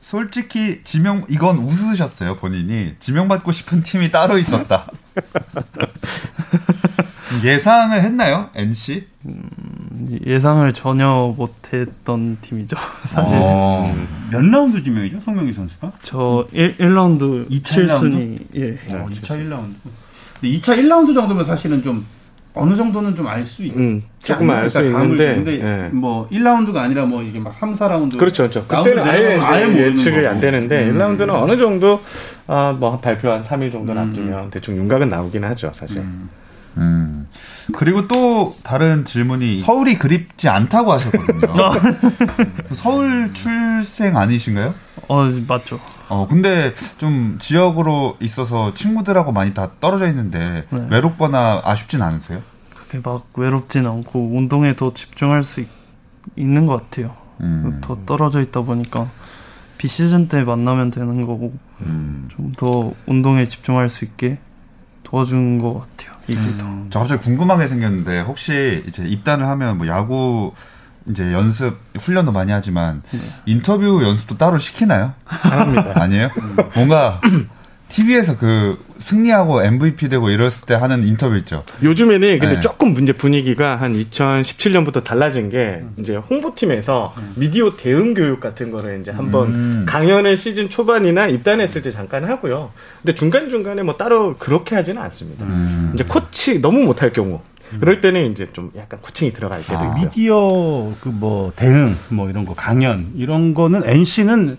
솔직히 0.00 0.80
지명 0.82 1.24
이건 1.28 1.58
웃으셨어요 1.58 2.36
본인이 2.36 2.94
지명받고 3.00 3.52
싶은 3.52 3.82
팀이 3.82 4.10
따로 4.10 4.38
있었다. 4.38 4.86
예상을 7.44 8.00
했나요 8.02 8.48
NC? 8.54 9.06
음, 9.26 10.18
예상을 10.26 10.72
전혀 10.72 11.34
못했던 11.36 12.38
팀이죠 12.40 12.76
사실. 13.04 13.38
어, 13.40 13.94
몇 14.30 14.40
라운드 14.42 14.82
지명이죠 14.82 15.20
송명희 15.20 15.52
선수가? 15.52 15.92
저 16.02 16.46
1, 16.52 16.78
1라운드 16.78 17.48
2차 17.50 17.86
1라운드? 17.86 18.44
예. 18.56 18.70
어, 18.96 19.06
2차 19.10 19.36
1라운드. 19.38 19.74
근데 20.40 20.58
2차 20.58 20.76
1라운드 20.78 21.14
정도면 21.14 21.44
사실은 21.44 21.82
좀 21.82 22.04
어느 22.52 22.74
정도는 22.74 23.14
좀 23.14 23.28
알 23.28 23.44
수 23.44 23.62
있. 23.64 23.76
음, 23.76 24.02
조금 24.22 24.50
알수 24.50 24.78
그러니까 24.80 25.02
있는데, 25.04 25.34
근데 25.36 25.84
예. 25.84 25.88
뭐 25.92 26.28
1라운드가 26.30 26.78
아니라 26.78 27.06
뭐 27.06 27.22
이게 27.22 27.38
막 27.38 27.54
3, 27.54 27.72
4라운드. 27.72 28.18
그렇죠, 28.18 28.48
그렇죠. 28.50 28.66
그때는 28.66 29.04
아예, 29.04 29.36
아예 29.36 29.72
예측이 29.86 30.26
안 30.26 30.40
되는데 30.40 30.88
음. 30.88 30.98
1라운드는 30.98 31.30
어느 31.30 31.56
정도 31.56 32.02
아, 32.48 32.74
뭐 32.76 32.98
발표 32.98 33.30
한 33.30 33.40
3일 33.42 33.70
정도 33.70 33.94
남기면 33.94 34.44
음. 34.46 34.50
대충 34.50 34.76
윤곽은 34.76 35.08
나오긴 35.08 35.44
하죠, 35.44 35.70
사실. 35.72 36.02
음. 36.76 37.19
음. 37.70 37.72
그리고 37.76 38.06
또 38.08 38.54
다른 38.62 39.04
질문이 39.04 39.60
서울이 39.60 39.98
그립지 39.98 40.48
않다고 40.48 40.92
하셨거든요. 40.92 41.54
서울 42.72 43.32
출생 43.32 44.16
아니신가요? 44.16 44.74
어, 45.08 45.28
맞죠. 45.46 45.80
어, 46.08 46.26
근데 46.28 46.74
좀 46.98 47.36
지역으로 47.38 48.16
있어서 48.20 48.74
친구들하고 48.74 49.32
많이 49.32 49.54
다 49.54 49.70
떨어져 49.80 50.08
있는데 50.08 50.66
네. 50.70 50.86
외롭거나 50.90 51.62
아쉽진 51.64 52.02
않으세요? 52.02 52.42
그게 52.74 53.00
막 53.02 53.26
외롭진 53.34 53.86
않고 53.86 54.36
운동에 54.36 54.74
더 54.74 54.92
집중할 54.92 55.42
수 55.42 55.60
있, 55.60 55.68
있는 56.36 56.66
것 56.66 56.82
같아요. 56.82 57.14
음. 57.40 57.80
더 57.82 57.96
떨어져 58.04 58.40
있다 58.40 58.62
보니까 58.62 59.08
비시즌 59.78 60.28
때 60.28 60.42
만나면 60.42 60.90
되는 60.90 61.24
거고 61.24 61.54
음. 61.80 62.28
좀더 62.28 62.92
운동에 63.06 63.48
집중할 63.48 63.88
수 63.88 64.04
있게 64.04 64.38
도와준 65.04 65.58
것 65.58 65.80
같아요. 65.80 66.19
이게 66.30 66.40
음. 66.40 66.86
저 66.90 66.98
갑자기 67.00 67.22
궁금한 67.22 67.58
게 67.58 67.66
생겼는데 67.66 68.20
혹시 68.20 68.84
이제 68.86 69.04
입단을 69.04 69.46
하면 69.46 69.78
뭐 69.78 69.86
야구 69.86 70.52
이제 71.08 71.32
연습 71.32 71.78
훈련도 71.98 72.32
많이 72.32 72.52
하지만 72.52 73.02
네. 73.10 73.20
인터뷰 73.46 74.02
연습도 74.04 74.36
따로 74.36 74.58
시키나요? 74.58 75.14
합니다. 75.24 75.92
아니에요? 75.96 76.28
뭔가 76.74 77.20
TV에서 77.90 78.38
그 78.38 78.78
승리하고 79.00 79.62
MVP 79.62 80.08
되고 80.08 80.30
이랬을 80.30 80.66
때 80.66 80.74
하는 80.74 81.06
인터뷰 81.06 81.36
있죠. 81.38 81.64
요즘에는 81.82 82.38
근데 82.38 82.54
네. 82.56 82.60
조금 82.60 82.92
문제 82.94 83.12
분위기가 83.12 83.76
한 83.76 83.94
2017년부터 83.94 85.02
달라진 85.02 85.50
게 85.50 85.82
이제 85.98 86.16
홍보팀에서 86.16 87.14
미디어 87.34 87.76
대응 87.76 88.14
교육 88.14 88.40
같은 88.40 88.70
거를 88.70 89.00
이제 89.00 89.10
한번 89.10 89.48
음. 89.48 89.86
강연을 89.88 90.36
시즌 90.36 90.70
초반이나 90.70 91.26
입단했을 91.26 91.82
때 91.82 91.90
잠깐 91.90 92.24
하고요. 92.24 92.70
근데 93.02 93.14
중간 93.14 93.50
중간에 93.50 93.82
뭐 93.82 93.96
따로 93.96 94.36
그렇게 94.38 94.74
하지는 94.76 95.02
않습니다. 95.02 95.44
음. 95.46 95.90
이제 95.94 96.04
코치 96.04 96.60
너무 96.60 96.80
못할 96.84 97.12
경우 97.12 97.40
그럴 97.80 98.00
때는 98.00 98.32
이제 98.32 98.48
좀 98.52 98.70
약간 98.76 99.00
코칭이 99.00 99.32
들어갈 99.32 99.60
때도 99.60 99.78
아, 99.78 99.84
있고요. 99.86 100.04
미디어 100.04 100.92
그 101.00 101.08
뭐 101.10 101.52
대응 101.56 101.96
뭐 102.08 102.30
이런 102.30 102.44
거 102.46 102.54
강연 102.54 103.12
이런 103.16 103.52
거는 103.54 103.82
NC는 103.84 104.56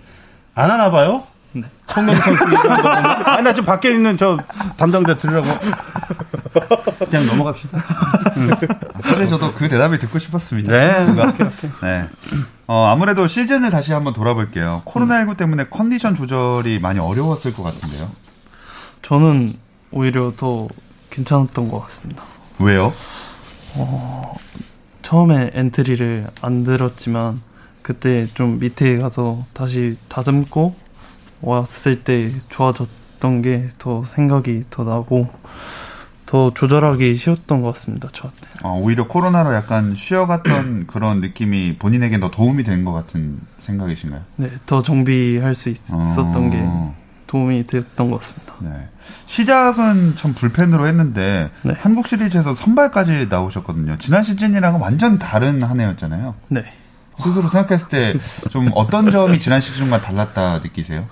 안 0.53 0.69
하나 0.69 0.91
봐요? 0.91 1.23
네. 1.53 1.63
성명 1.87 2.15
선수 2.15 2.43
아니, 2.45 3.43
나 3.43 3.53
지금 3.53 3.65
밖에 3.65 3.91
있는 3.91 4.17
저 4.17 4.37
담당자 4.77 5.17
들으라고. 5.17 5.47
그냥 7.09 7.25
넘어갑시다. 7.27 7.77
사실 9.01 9.27
저도 9.27 9.53
그 9.53 9.69
대답이 9.69 9.99
듣고 9.99 10.19
싶었습니다. 10.19 10.71
네. 10.71 11.05
네. 11.81 12.07
어, 12.67 12.85
아무래도 12.85 13.27
시즌을 13.27 13.69
다시 13.69 13.93
한번 13.93 14.13
돌아볼게요. 14.13 14.81
코로나19 14.85 15.37
때문에 15.37 15.65
컨디션 15.69 16.15
조절이 16.15 16.79
많이 16.79 16.99
어려웠을 16.99 17.53
것 17.53 17.63
같은데요. 17.63 18.09
저는 19.01 19.53
오히려 19.91 20.31
더 20.37 20.67
괜찮았던 21.09 21.69
것 21.69 21.81
같습니다. 21.81 22.23
왜요? 22.59 22.93
어, 23.75 24.35
처음에 25.01 25.51
엔트리를 25.53 26.27
안 26.41 26.63
들었지만 26.63 27.41
그때 27.81 28.27
좀 28.33 28.59
밑에 28.59 28.97
가서 28.97 29.43
다시 29.53 29.97
다듬고 30.07 30.75
왔을 31.41 32.03
때 32.03 32.31
좋아졌던 32.49 33.41
게 33.41 33.67
더 33.77 34.03
생각이 34.05 34.65
더 34.69 34.83
나고 34.83 35.29
더 36.25 36.53
조절하기 36.53 37.15
쉬웠던 37.17 37.61
것 37.61 37.73
같습니다 37.73 38.07
저한테. 38.13 38.41
어, 38.63 38.79
오히려 38.81 39.07
코로나로 39.07 39.53
약간 39.53 39.93
쉬어갔던 39.95 40.85
그런 40.87 41.19
느낌이 41.21 41.77
본인에게 41.77 42.19
더 42.19 42.31
도움이 42.31 42.63
된 42.63 42.85
것 42.85 42.93
같은 42.93 43.39
생각이신가요? 43.59 44.21
네, 44.37 44.49
더 44.65 44.81
정비할 44.81 45.55
수 45.55 45.69
있, 45.69 45.77
었던 45.91 46.35
어... 46.35 46.49
게 46.49 47.01
도움이 47.27 47.65
됐던 47.65 48.11
것 48.11 48.19
같습니다. 48.21 48.53
네. 48.59 48.89
시작은 49.25 50.15
참 50.15 50.33
불펜으로 50.33 50.87
했는데 50.87 51.49
네. 51.63 51.73
한국 51.79 52.07
시리즈에서 52.07 52.53
선발까지 52.53 53.27
나오셨거든요. 53.29 53.97
지난 53.97 54.23
시즌이랑은 54.23 54.79
완전 54.79 55.17
다른 55.19 55.61
한 55.63 55.79
해였잖아요. 55.79 56.35
네. 56.49 56.63
스스로 57.21 57.47
생각했을 57.47 57.87
때 57.89 58.13
좀 58.49 58.69
어떤 58.73 59.09
점이 59.11 59.39
지난 59.39 59.61
시즌과 59.61 60.01
달랐다 60.01 60.59
느끼세요? 60.59 61.07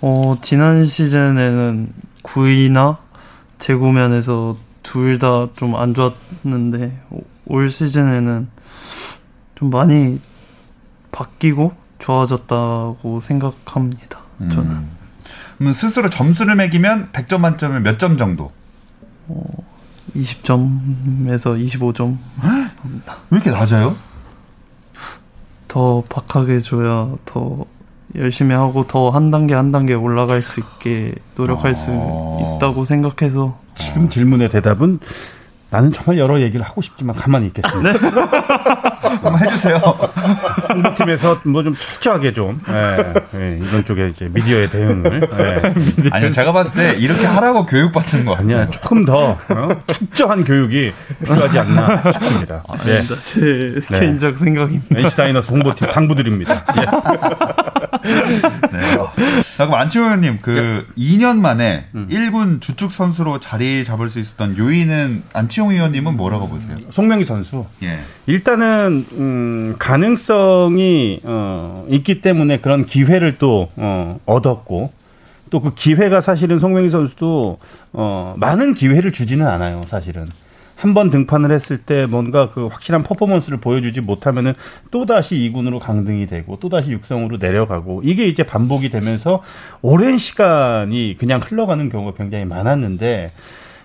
어, 0.00 0.36
지난 0.42 0.84
시즌에는 0.84 1.92
구위나 2.22 2.98
재구면에서 3.58 4.56
둘 4.82 5.18
다 5.18 5.48
좀 5.56 5.74
안 5.74 5.94
좋았는데 5.94 7.00
올 7.46 7.68
시즌에는 7.70 8.48
좀 9.56 9.70
많이 9.70 10.20
바뀌고 11.10 11.72
좋아졌다고 11.98 13.20
생각합니다. 13.22 14.20
저는. 14.52 14.70
음. 14.70 14.90
그러면 15.56 15.74
스스로 15.74 16.08
점수를 16.10 16.54
매기면 16.54 17.08
100점 17.12 17.40
만점에 17.40 17.80
몇 17.80 17.98
점 17.98 18.16
정도? 18.16 18.52
어, 19.26 19.44
20점에서 20.16 21.58
25점. 21.66 22.16
왜 23.30 23.36
이렇게 23.38 23.50
낮아요? 23.50 23.96
더 25.78 26.02
박하게 26.08 26.58
줘야 26.58 27.08
더 27.24 27.64
열심히 28.16 28.52
하고 28.52 28.84
더 28.88 29.10
한 29.10 29.30
단계 29.30 29.54
한 29.54 29.70
단계 29.70 29.94
올라갈 29.94 30.42
수 30.42 30.58
있게 30.58 31.14
노력할 31.36 31.70
아... 31.70 31.74
수 31.74 31.92
있다고 31.92 32.84
생각해서. 32.84 33.56
지금 33.76 34.08
질문의 34.08 34.50
대답은 34.50 34.98
나는 35.70 35.92
정말 35.92 36.18
여러 36.18 36.40
얘기를 36.40 36.64
하고 36.64 36.80
싶지만 36.80 37.14
가만히 37.14 37.46
있겠습니다. 37.48 37.92
네. 37.92 37.98
한번 39.18 39.38
해주세요. 39.44 39.76
홍보팀에서 40.72 41.40
뭐 41.44 41.62
좀 41.62 41.74
철저하게 41.74 42.32
좀 42.32 42.58
예, 42.70 43.14
예, 43.34 43.58
이런 43.62 43.84
쪽에 43.84 44.08
이제 44.08 44.28
미디어의 44.32 44.70
대응을. 44.70 45.28
예. 45.38 46.08
아니요, 46.12 46.30
제가 46.30 46.52
봤을 46.52 46.72
때 46.72 46.94
이렇게 46.98 47.26
하라고 47.26 47.66
교육받은 47.66 48.24
거 48.24 48.34
아니야. 48.36 48.70
조금 48.70 49.04
더 49.04 49.32
어? 49.48 49.68
철저한 49.86 50.44
교육이 50.44 50.92
필요하지 51.24 51.58
않나 51.58 52.12
싶습니다. 52.12 52.62
아, 52.68 52.74
예. 52.86 53.02
제 53.24 53.74
네. 53.90 54.00
개인적 54.00 54.36
생각입니다. 54.36 54.98
NC 55.00 55.16
다이너스 55.16 55.50
홍보팀 55.50 55.90
당부드립니다. 55.90 56.64
예. 56.78 56.84
네. 58.78 58.96
자, 59.58 59.66
그럼 59.66 59.80
안치호 59.80 60.04
의원님, 60.04 60.38
그 60.40 60.52
네. 60.52 60.84
2년 60.96 61.40
만에 61.40 61.86
음. 61.96 62.06
1군 62.08 62.60
주축 62.60 62.92
선수로 62.92 63.40
자리 63.40 63.82
잡을 63.82 64.08
수 64.08 64.20
있었던 64.20 64.56
요인은 64.56 65.24
안치홍 65.32 65.72
의원님은 65.72 66.16
뭐라고 66.16 66.46
보세요? 66.48 66.76
송명기 66.90 67.24
선수. 67.24 67.66
예. 67.82 67.98
일단은 68.26 69.04
음, 69.14 69.74
가능성이 69.76 71.18
어, 71.24 71.84
있기 71.88 72.20
때문에 72.20 72.58
그런 72.58 72.86
기회를 72.86 73.38
또 73.38 73.72
어, 73.74 74.20
얻었고 74.26 74.92
또 75.50 75.60
그 75.60 75.74
기회가 75.74 76.20
사실은 76.20 76.58
송명기 76.58 76.90
선수도 76.90 77.58
어, 77.92 78.34
많은 78.38 78.74
기회를 78.74 79.12
주지는 79.12 79.44
않아요, 79.48 79.82
사실은. 79.88 80.28
한 80.78 80.94
번 80.94 81.10
등판을 81.10 81.50
했을 81.52 81.76
때 81.76 82.06
뭔가 82.06 82.48
그 82.50 82.68
확실한 82.68 83.02
퍼포먼스를 83.02 83.58
보여주지 83.58 84.00
못하면은 84.00 84.54
또 84.92 85.06
다시 85.06 85.34
2군으로 85.34 85.80
강등이 85.80 86.26
되고 86.28 86.56
또 86.60 86.68
다시 86.68 86.92
육성으로 86.92 87.38
내려가고 87.38 88.00
이게 88.04 88.26
이제 88.26 88.44
반복이 88.44 88.88
되면서 88.90 89.42
오랜 89.82 90.18
시간이 90.18 91.16
그냥 91.18 91.40
흘러가는 91.42 91.88
경우가 91.88 92.16
굉장히 92.16 92.44
많았는데 92.44 93.30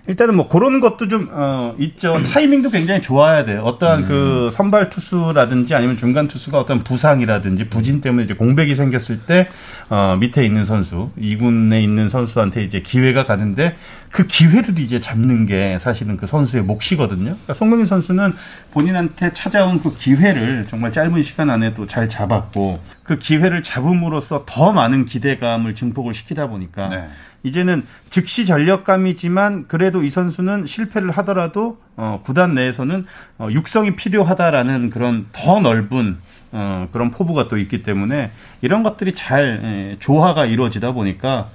일단은 0.06 0.36
뭐 0.36 0.48
그런 0.48 0.80
것도 0.80 1.08
좀 1.08 1.30
어, 1.32 1.74
있죠. 1.78 2.14
타이밍도 2.32 2.68
굉장히 2.70 3.00
좋아야 3.00 3.46
돼요. 3.46 3.62
어떠한 3.62 4.02
음. 4.02 4.06
그 4.06 4.50
선발 4.52 4.90
투수라든지 4.90 5.74
아니면 5.74 5.96
중간 5.96 6.28
투수가 6.28 6.60
어떤 6.60 6.84
부상이라든지 6.84 7.68
부진 7.68 8.02
때문에 8.02 8.24
이제 8.24 8.34
공백이 8.34 8.74
생겼을 8.74 9.20
때 9.20 9.48
어, 9.88 10.16
밑에 10.20 10.44
있는 10.44 10.66
선수, 10.66 11.08
2군에 11.18 11.82
있는 11.82 12.10
선수한테 12.10 12.64
이제 12.64 12.80
기회가 12.80 13.24
가는데 13.24 13.76
그 14.14 14.28
기회를 14.28 14.78
이제 14.78 15.00
잡는 15.00 15.44
게 15.44 15.76
사실은 15.80 16.16
그 16.16 16.28
선수의 16.28 16.62
몫이거든요. 16.62 17.24
그러니까 17.24 17.52
송명희 17.52 17.84
선수는 17.84 18.32
본인한테 18.70 19.32
찾아온 19.32 19.82
그 19.82 19.96
기회를 19.96 20.66
정말 20.68 20.92
짧은 20.92 21.20
시간 21.24 21.50
안에도 21.50 21.88
잘 21.88 22.08
잡았고 22.08 22.78
그 23.02 23.18
기회를 23.18 23.64
잡음으로써 23.64 24.44
더 24.46 24.70
많은 24.70 25.06
기대감을 25.06 25.74
증폭을 25.74 26.14
시키다 26.14 26.46
보니까 26.46 26.90
네. 26.90 27.08
이제는 27.42 27.84
즉시 28.08 28.46
전력감이지만 28.46 29.66
그래도 29.66 30.04
이 30.04 30.10
선수는 30.10 30.66
실패를 30.66 31.10
하더라도 31.10 31.80
어, 31.96 32.20
구단 32.22 32.54
내에서는 32.54 33.06
어, 33.38 33.48
육성이 33.50 33.96
필요하다라는 33.96 34.90
그런 34.90 35.26
더 35.32 35.58
넓은 35.58 36.18
어, 36.52 36.86
그런 36.92 37.10
포부가 37.10 37.48
또 37.48 37.58
있기 37.58 37.82
때문에 37.82 38.30
이런 38.62 38.84
것들이 38.84 39.12
잘 39.12 39.60
예, 39.64 39.96
조화가 39.98 40.46
이루어지다 40.46 40.92
보니까 40.92 41.48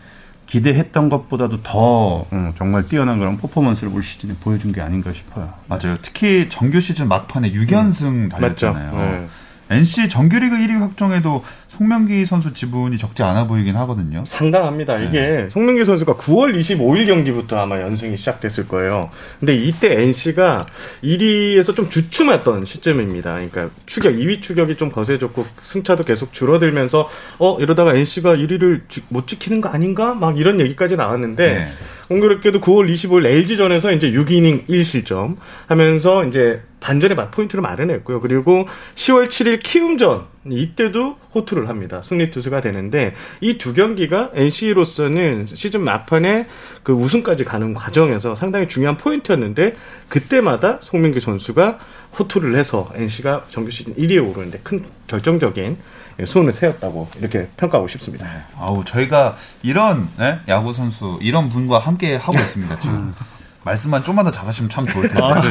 기대했던 0.49 1.09
것보다도 1.09 1.61
더 1.61 2.25
음, 2.33 2.51
정말 2.55 2.87
뛰어난 2.87 3.19
그런 3.19 3.37
퍼포먼스를 3.37 3.93
올 3.93 4.01
시즌에 4.01 4.33
보여준 4.41 4.71
게 4.71 4.81
아닌가 4.81 5.13
싶어요. 5.13 5.53
맞아요. 5.67 5.97
특히 6.01 6.49
정규 6.49 6.81
시즌 6.81 7.07
막판에 7.07 7.51
6연승 7.51 8.05
음. 8.05 8.29
달렸잖아요. 8.29 9.29
네. 9.69 9.77
NC 9.77 10.09
정규리그 10.09 10.55
1위 10.55 10.79
확정에도 10.79 11.43
송명기 11.69 12.25
선수 12.25 12.53
지분이 12.53 12.97
적지 12.97 13.23
않아 13.23 13.47
보이긴 13.47 13.75
하거든요. 13.77 14.23
상당합니다. 14.25 14.97
네. 14.97 15.05
이게 15.05 15.49
송명기 15.51 15.85
선수가 15.85 16.15
9월 16.15 16.53
25일 16.59 17.07
경기부터 17.07 17.57
아마 17.57 17.79
연승이 17.79 18.17
시작됐을 18.17 18.67
거예요. 18.67 19.09
근데 19.39 19.55
이때 19.55 20.01
NC가 20.01 20.65
1위에서 21.03 21.75
좀 21.75 21.89
주춤했던 21.89 22.65
시점입니다. 22.65 23.33
그러니까 23.33 23.69
추격 23.85 24.13
2위 24.13 24.41
추격이 24.41 24.75
좀 24.75 24.91
거세졌고 24.91 25.45
승차도 25.61 26.03
계속 26.03 26.33
줄어들면서 26.33 27.07
어 27.37 27.57
이러다가 27.59 27.95
NC가 27.95 28.35
1위를 28.35 28.81
못 29.09 29.27
지키는 29.27 29.61
거 29.61 29.69
아닌가? 29.69 30.13
막 30.15 30.37
이런 30.37 30.59
얘기까지 30.59 30.95
나왔는데 30.95 31.53
네. 31.53 31.67
공교롭게도 32.09 32.59
9월 32.59 32.91
25일 32.91 33.25
LG전에서 33.25 33.91
이제 33.91 34.11
6이닝 34.11 34.67
1실점 34.67 35.37
하면서 35.67 36.25
이제 36.25 36.61
반전의 36.79 37.15
포인트를 37.31 37.61
마련했고요. 37.61 38.19
그리고 38.19 38.67
10월 38.95 39.27
7일 39.27 39.59
키움전 39.61 40.25
이때도 40.49 41.17
호투를 41.35 41.69
합니다. 41.69 42.01
승리 42.03 42.31
투수가 42.31 42.61
되는데 42.61 43.13
이 43.41 43.59
두 43.59 43.73
경기가 43.73 44.31
NC로서는 44.33 45.45
시즌 45.47 45.83
막판에 45.83 46.47
그 46.81 46.93
우승까지 46.93 47.43
가는 47.43 47.73
과정에서 47.73 48.33
상당히 48.33 48.67
중요한 48.67 48.97
포인트였는데 48.97 49.75
그때마다 50.07 50.79
송민규 50.81 51.19
선수가 51.19 51.77
호투를 52.17 52.55
해서 52.55 52.89
NC가 52.95 53.45
정규 53.51 53.69
시즌 53.69 53.93
1위에 53.93 54.17
오르는데 54.27 54.59
큰 54.63 54.83
결정적인 55.07 55.77
수훈을 56.25 56.51
세웠다고 56.53 57.09
이렇게 57.19 57.47
평가하고 57.57 57.87
싶습니다. 57.87 58.27
네. 58.27 58.41
아우 58.57 58.83
저희가 58.83 59.37
이런 59.61 60.09
네? 60.17 60.39
야구 60.47 60.73
선수 60.73 61.17
이런 61.21 61.49
분과 61.49 61.79
함께 61.79 62.15
하고 62.15 62.37
있습니다 62.37 62.77
지금. 62.79 62.95
음. 62.95 63.15
말씀만 63.63 64.03
좀만 64.03 64.25
더 64.25 64.31
잘하시면 64.31 64.69
참 64.69 64.85
좋을 64.85 65.09
텐데. 65.09 65.21
아. 65.21 65.41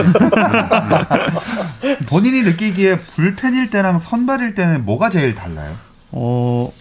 본인이 2.07 2.43
느끼기에 2.43 3.01
불펜일 3.01 3.71
때랑 3.71 3.99
선발일 3.99 4.55
때는 4.55 4.85
뭐가 4.85 5.11
제일 5.11 5.35
달라요? 5.35 5.77
어, 6.11 6.73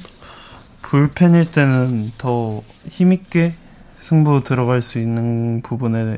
불펜일 0.81 1.51
때는 1.51 2.13
더 2.17 2.63
힘있게 2.89 3.55
승부 3.99 4.43
들어갈 4.43 4.81
수 4.81 4.99
있는 4.99 5.61
부분에 5.61 6.17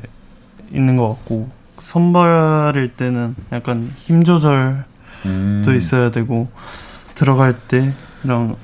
있는 0.72 0.96
것 0.96 1.08
같고, 1.08 1.50
선발일 1.82 2.90
때는 2.90 3.34
약간 3.52 3.92
힘 3.96 4.22
조절도 4.22 4.84
음. 5.26 5.64
있어야 5.76 6.12
되고, 6.12 6.48
들어갈 7.20 7.52
때랑 7.52 8.56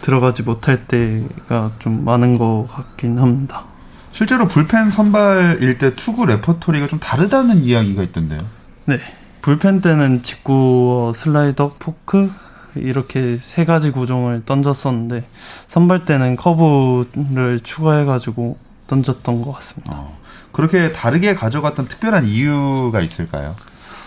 들어가지 0.00 0.42
못할 0.42 0.86
때가 0.86 1.72
좀 1.80 2.02
많은 2.02 2.38
것 2.38 2.66
같긴 2.70 3.18
합니다. 3.18 3.64
실제로 4.10 4.48
불펜 4.48 4.90
선발일 4.90 5.76
때 5.76 5.94
투구 5.94 6.24
레퍼토리가 6.24 6.86
좀 6.86 6.98
다르다는 6.98 7.58
이야기가 7.58 8.02
있던데요. 8.04 8.40
네. 8.86 8.98
불펜 9.42 9.82
때는 9.82 10.22
직구, 10.22 11.12
슬라이더, 11.14 11.74
포크 11.78 12.32
이렇게 12.74 13.36
세 13.38 13.66
가지 13.66 13.90
구종을 13.90 14.44
던졌었는데 14.46 15.26
선발 15.68 16.06
때는 16.06 16.36
커브를 16.36 17.60
추가해가지고 17.62 18.56
던졌던 18.86 19.42
것 19.42 19.52
같습니다. 19.52 19.92
어, 19.94 20.16
그렇게 20.52 20.92
다르게 20.92 21.34
가져갔던 21.34 21.88
특별한 21.88 22.28
이유가 22.28 23.02
있을까요? 23.02 23.56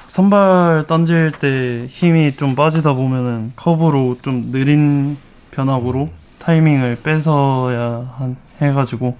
선발 0.10 0.86
던질 0.88 1.32
때 1.40 1.86
힘이 1.90 2.36
좀 2.36 2.56
빠지다 2.56 2.94
보면은 2.94 3.52
커브로 3.56 4.18
좀 4.22 4.52
느린 4.52 5.18
변화구로 5.52 6.10
타이밍을 6.40 6.98
뺏어야 7.04 8.14
한, 8.18 8.38
해가지고 8.62 9.18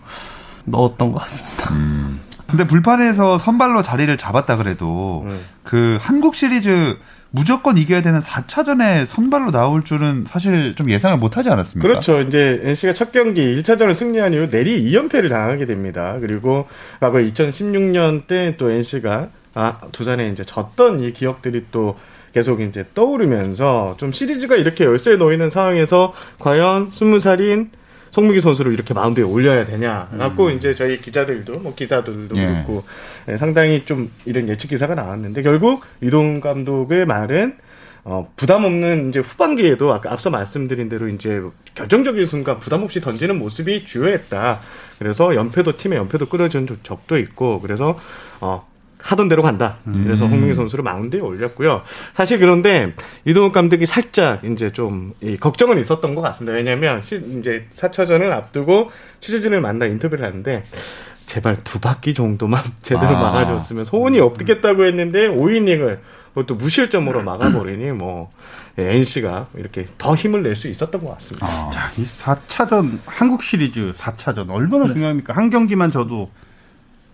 넣었던 0.66 1.12
것 1.12 1.20
같습니다. 1.20 1.74
음. 1.74 2.20
근데 2.48 2.66
불판에서 2.66 3.38
선발로 3.38 3.82
자리를 3.84 4.16
잡았다 4.18 4.56
그래도 4.56 5.24
음. 5.28 5.40
그 5.64 5.98
한국 6.00 6.34
시리즈 6.36 6.96
무조건 7.30 7.78
이겨야 7.78 8.02
되는 8.02 8.22
4차전에 8.22 9.06
선발로 9.06 9.52
나올 9.52 9.84
줄은 9.84 10.24
사실 10.26 10.74
좀 10.76 10.90
예상을 10.90 11.18
못 11.18 11.36
하지 11.36 11.50
않았습니까? 11.50 11.86
그렇죠. 11.86 12.22
이제 12.22 12.62
NC가 12.64 12.94
첫 12.94 13.12
경기 13.12 13.42
1차전을 13.42 13.94
승리한 13.94 14.34
이후 14.34 14.50
내리 14.50 14.82
2연패를 14.90 15.28
당하게 15.30 15.66
됩니다. 15.66 16.16
그리고 16.22 16.68
과거 17.02 17.18
2016년 17.20 18.28
때 18.28 18.56
또 18.58 18.72
NC가 18.72 19.28
아, 19.58 19.80
두산에 19.92 20.30
이제 20.30 20.44
졌던 20.44 21.00
이 21.00 21.12
기억들이 21.14 21.66
또 21.72 21.98
계속 22.32 22.62
이제 22.62 22.86
떠오르면서 22.94 23.96
좀 23.98 24.12
시리즈가 24.12 24.56
이렇게 24.56 24.86
열쇠에 24.86 25.16
놓이는 25.16 25.50
상황에서 25.50 26.14
과연 26.38 26.92
스무 26.94 27.20
살인 27.20 27.72
송민기 28.12 28.40
선수를 28.40 28.72
이렇게 28.72 28.94
마운드에 28.94 29.24
올려야 29.24 29.66
되냐. 29.66 30.10
갖고 30.16 30.46
음. 30.46 30.58
이제 30.58 30.76
저희 30.76 31.02
기자들도 31.02 31.60
뭐 31.60 31.74
기자들도 31.74 32.38
예. 32.38 32.46
그렇고 32.46 32.84
예, 33.30 33.38
상당히 33.38 33.84
좀 33.86 34.12
이런 34.26 34.48
예측 34.48 34.68
기사가 34.68 34.94
나왔는데 34.94 35.42
결국 35.42 35.84
이동 36.02 36.40
감독의 36.40 37.08
말은 37.08 37.58
어, 38.04 38.32
부담 38.36 38.64
없는 38.64 39.10
이제 39.10 39.20
후반기에도 39.20 39.92
아까 39.92 40.14
앞서 40.14 40.30
말씀드린 40.30 40.88
대로 40.88 41.08
이제 41.08 41.42
결정적인 41.74 42.28
순간 42.28 42.60
부담 42.60 42.84
없이 42.84 43.02
던지는 43.02 43.40
모습이 43.40 43.86
주요했다. 43.86 44.60
그래서 45.00 45.34
연패도 45.34 45.78
팀의 45.78 45.98
연패도 45.98 46.28
끌어준 46.28 46.68
적도 46.84 47.18
있고 47.18 47.60
그래서 47.60 48.00
어 48.40 48.66
하던 49.08 49.30
대로 49.30 49.42
간다. 49.42 49.78
그래서 49.86 50.26
음. 50.26 50.34
홍명희 50.34 50.54
선수를 50.54 50.84
마운드에 50.84 51.22
올렸고요. 51.22 51.84
사실 52.14 52.40
그런데 52.40 52.94
이동욱 53.24 53.54
감독이 53.54 53.86
살짝 53.86 54.44
이제 54.44 54.72
좀 54.74 55.14
걱정은 55.40 55.80
있었던 55.80 56.14
것 56.14 56.22
같습니다. 56.22 56.54
왜냐하면 56.58 57.02
시, 57.02 57.16
이제 57.40 57.68
4차전을 57.74 58.32
앞두고 58.34 58.92
취재진을 59.22 59.62
만나 59.62 59.86
인터뷰를 59.86 60.26
하는데 60.26 60.66
제발 61.26 61.58
두 61.64 61.80
바퀴 61.80 62.14
정도만 62.14 62.62
제대로 62.84 63.16
아. 63.16 63.22
막아줬으면 63.22 63.86
소원이 63.86 64.20
없겠다고 64.20 64.84
했는데 64.84 65.30
5이닝을 65.30 66.00
또 66.46 66.54
무실점으로 66.56 67.24
막아버리니 67.24 67.92
뭐 67.94 68.32
NC가 68.78 69.48
이렇게 69.56 69.88
더 69.98 70.16
힘을 70.16 70.44
낼 70.44 70.56
수 70.56 70.68
있었던 70.68 71.02
것 71.02 71.12
같습니다. 71.14 71.48
아. 71.48 71.70
자, 71.72 71.92
이 71.98 72.04
4차전 72.04 73.00
한국 73.06 73.42
시리즈 73.42 73.92
4차전 73.94 74.50
얼마나 74.50 74.88
네. 74.88 74.94
중요합니까? 74.94 75.34
한 75.34 75.50
경기만 75.50 75.92
져도 75.92 76.30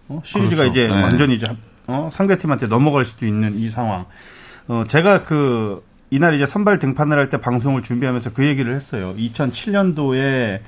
어? 0.08 0.22
시리즈가 0.26 0.64
그렇죠. 0.64 0.72
이제 0.72 0.88
네. 0.88 1.02
완전히 1.02 1.36
이제 1.36 1.46
어, 1.88 2.10
상대팀한테 2.12 2.68
넘어갈 2.68 3.06
수도 3.06 3.26
있는 3.26 3.56
이 3.56 3.70
상황. 3.70 4.06
어, 4.68 4.84
제가 4.88 5.24
그 5.24 5.84
이날 6.10 6.34
이제 6.36 6.46
선발 6.46 6.80
등판을 6.80 7.18
할 7.18 7.30
때 7.30 7.38
방송을 7.38 7.82
준비하면서 7.82 8.34
그 8.34 8.46
얘기를 8.46 8.74
했어요. 8.76 9.14
2007년도에 9.18 10.60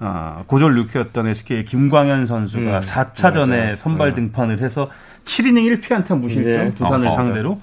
어, 0.00 0.44
고졸 0.46 0.74
루키였던 0.74 1.26
SK의 1.28 1.64
김광현 1.64 2.26
선수가 2.26 2.62
음, 2.76 2.80
4차전에 2.80 3.48
맞아요. 3.48 3.76
선발 3.76 4.10
네. 4.10 4.14
등판을 4.16 4.60
해서 4.60 4.90
7이닝 5.24 5.80
1피안타 5.80 6.18
무실점 6.18 6.64
네. 6.64 6.74
두산을 6.74 7.06
어, 7.08 7.10
상대로 7.12 7.60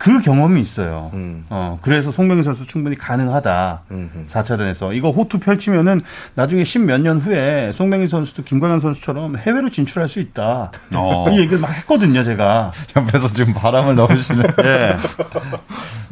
그 0.00 0.18
경험이 0.22 0.62
있어요. 0.62 1.10
음. 1.12 1.44
어, 1.50 1.78
그래서 1.82 2.10
송명희 2.10 2.42
선수 2.42 2.66
충분히 2.66 2.96
가능하다. 2.96 3.82
음흠. 3.90 4.28
4차전에서. 4.28 4.96
이거 4.96 5.10
호투 5.10 5.40
펼치면은 5.40 6.00
나중에 6.34 6.64
십몇 6.64 7.02
년 7.02 7.18
후에 7.18 7.70
송명희 7.72 8.06
선수도 8.08 8.42
김광현 8.42 8.80
선수처럼 8.80 9.36
해외로 9.36 9.68
진출할 9.68 10.08
수 10.08 10.20
있다. 10.20 10.72
어. 10.94 11.28
이 11.36 11.38
얘기를 11.40 11.58
막 11.58 11.70
했거든요, 11.72 12.24
제가. 12.24 12.72
옆에서 12.96 13.28
지금 13.28 13.52
바람을 13.52 13.94
넣으시는. 13.94 14.42
네. 14.56 14.96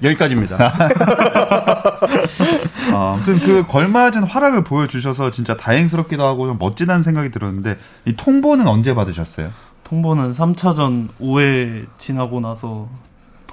여기까지입니다. 0.02 0.56
어, 2.92 3.14
아무튼 3.14 3.38
그 3.38 3.64
걸맞은 3.66 4.24
활약을 4.24 4.64
보여주셔서 4.64 5.30
진짜 5.30 5.56
다행스럽기도 5.56 6.26
하고 6.26 6.46
좀 6.46 6.58
멋지다는 6.58 7.02
생각이 7.02 7.30
들었는데 7.30 7.78
이 8.04 8.12
통보는 8.12 8.66
언제 8.66 8.94
받으셨어요? 8.94 9.48
통보는 9.84 10.34
3차전 10.34 11.08
5회 11.18 11.86
지나고 11.96 12.40
나서 12.40 12.90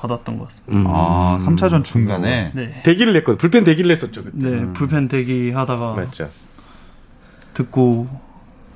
받았던 0.08 0.38
것 0.38 0.48
같습니다. 0.50 0.90
음. 0.90 0.94
아, 0.96 1.40
3차전 1.42 1.84
중간에? 1.84 2.52
네. 2.54 2.82
대기를 2.84 3.16
했거든. 3.18 3.38
불펜 3.38 3.64
대기를 3.64 3.90
했었죠. 3.92 4.24
그때. 4.24 4.38
네, 4.38 4.50
음. 4.50 4.74
불펜 4.74 5.08
대기 5.08 5.52
하다가. 5.52 5.94
맞죠. 5.94 6.30
듣고 7.54 8.08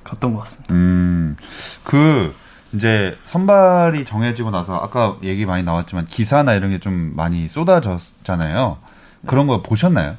갔던 0.04 0.34
것 0.34 0.40
같습니다. 0.42 0.74
음. 0.74 1.36
그, 1.84 2.34
이제 2.74 3.18
선발이 3.26 4.06
정해지고 4.06 4.52
나서 4.52 4.76
아까 4.76 5.18
얘기 5.24 5.46
많이 5.46 5.64
나왔지만 5.64 6.06
기사나 6.06 6.54
이런 6.54 6.70
게 6.72 6.80
좀 6.80 7.14
많이 7.16 7.48
쏟아졌잖아요. 7.48 8.78
그런 9.26 9.48
거 9.48 9.62
보셨나요? 9.62 10.16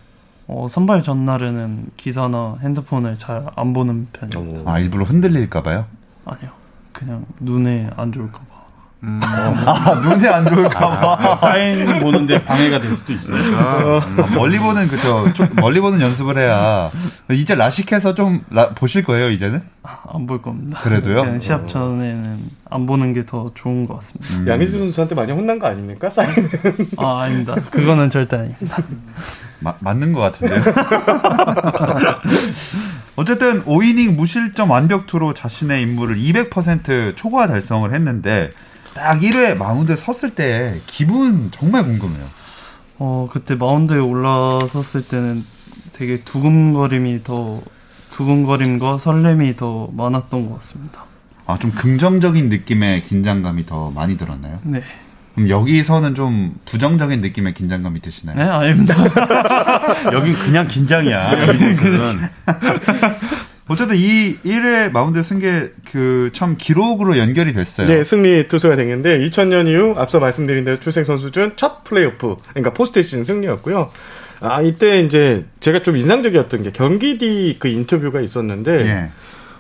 어, 0.49 0.67
선발 0.69 1.03
전날에는 1.05 1.91
기사나 1.97 2.57
핸드폰을 2.61 3.17
잘 3.19 3.47
안 3.55 3.73
보는 3.73 4.09
편이에요. 4.13 4.65
아 4.67 4.79
일부러 4.81 5.05
흔들릴까 5.05 5.63
봐요. 5.63 5.87
아니요. 6.25 6.51
그냥 6.93 7.25
눈에 7.39 7.89
안 7.97 8.11
좋을까 8.13 8.39
봐. 8.41 8.45
아 9.03 10.01
눈에 10.03 10.29
안 10.29 10.47
좋을까 10.47 10.79
봐. 11.17 11.37
사인 11.37 12.01
보는데 12.01 12.43
방해가 12.45 12.81
될 12.81 12.95
수도 12.95 13.13
있으니까. 13.15 13.59
아, 13.59 14.27
멀리 14.35 14.59
보는 14.59 14.89
그죠. 14.89 15.33
좀 15.33 15.49
멀리 15.57 15.81
보는 15.81 16.01
연습을 16.03 16.37
해야 16.37 16.91
이제 17.31 17.55
라식해서 17.55 18.15
좀 18.15 18.45
라- 18.51 18.71
보실 18.75 19.03
거예요 19.05 19.31
이제는. 19.31 19.63
안 19.83 20.27
볼 20.27 20.43
겁니다. 20.43 20.79
그래도요? 20.81 21.41
시합 21.41 21.67
전에는 21.67 22.39
안 22.69 22.87
보는 22.87 23.15
게 23.15 23.25
더 23.25 23.51
좋은 23.55 23.87
것 23.87 23.95
같습니다. 24.01 24.35
음. 24.35 24.49
양의지 24.49 24.77
선수한테 24.79 25.15
많이 25.15 25.33
혼난 25.33 25.59
거 25.59 25.67
아닙니까? 25.67 26.11
사인. 26.11 26.31
아, 26.99 27.21
아닙니다. 27.23 27.55
그거는 27.71 28.11
절대 28.11 28.37
아닙니다. 28.37 28.77
마- 29.61 29.75
맞는 29.81 30.13
것 30.13 30.21
같은데요. 30.21 30.61
어쨌든 33.17 33.63
5이닝 33.65 34.15
무실점 34.17 34.71
완벽투로 34.71 35.35
자신의 35.35 35.83
임무를 35.83 36.17
200% 36.17 37.17
초과 37.17 37.47
달성을 37.47 37.93
했는데 37.93 38.51
딱 38.95 39.21
1회 39.21 39.57
마운드에 39.57 39.97
섰을 39.97 40.35
때 40.35 40.81
기분 40.87 41.51
정말 41.53 41.85
궁금해요. 41.85 42.27
어, 42.99 43.29
그때 43.31 43.55
마운드에 43.55 43.99
올라섰을 43.99 45.03
때는 45.09 45.45
되게 45.93 46.21
두근거림이 46.23 47.25
더, 47.25 47.61
두근거림과 48.11 48.99
설렘이 48.99 49.57
더 49.57 49.89
많았던 49.93 50.49
것 50.49 50.55
같습니다. 50.57 51.05
아, 51.47 51.59
좀 51.59 51.71
긍정적인 51.73 52.49
느낌의 52.49 53.05
긴장감이 53.05 53.67
더 53.67 53.91
많이 53.91 54.17
들었나요? 54.17 54.59
네. 54.63 54.83
그럼 55.35 55.49
여기서는 55.49 56.15
좀 56.15 56.55
부정적인 56.65 57.21
느낌의 57.21 57.55
긴장감이 57.55 58.01
드시나요? 58.01 58.37
네, 58.37 58.45
아닙니다. 58.45 58.95
여긴 60.13 60.35
그냥 60.35 60.69
긴장이야. 60.69 61.49
여기는. 61.49 62.29
어쨌든 63.71 63.97
이 63.97 64.37
1회 64.45 64.91
마운드 64.91 65.23
승계 65.23 65.71
그 65.93 66.31
참 66.33 66.57
기록으로 66.59 67.19
연결이 67.19 67.53
됐어요. 67.53 67.87
네, 67.87 68.03
승리 68.05 68.49
투수가 68.49 68.77
됐는데 68.77 69.19
2000년 69.21 69.69
이후 69.69 69.95
앞서 69.97 70.19
말씀드린 70.19 70.65
대로 70.65 70.81
출생 70.81 71.05
선수 71.05 71.31
중 71.31 71.58
첫 71.58 71.85
플레이오프, 71.85 72.37
그러니까 72.51 72.73
포스트 72.73 73.01
시즌 73.03 73.23
승리였고요. 73.25 73.91
아, 74.41 74.63
이때 74.63 75.01
이제 75.01 75.45
제가 75.61 75.83
좀 75.83 75.97
인상적이었던 75.97 76.63
게 76.63 76.71
경기 76.73 77.19
뒤 77.19 77.57
그 77.59 77.69
인터뷰가 77.69 78.21
있었는데 78.21 78.73
예. 78.87 79.11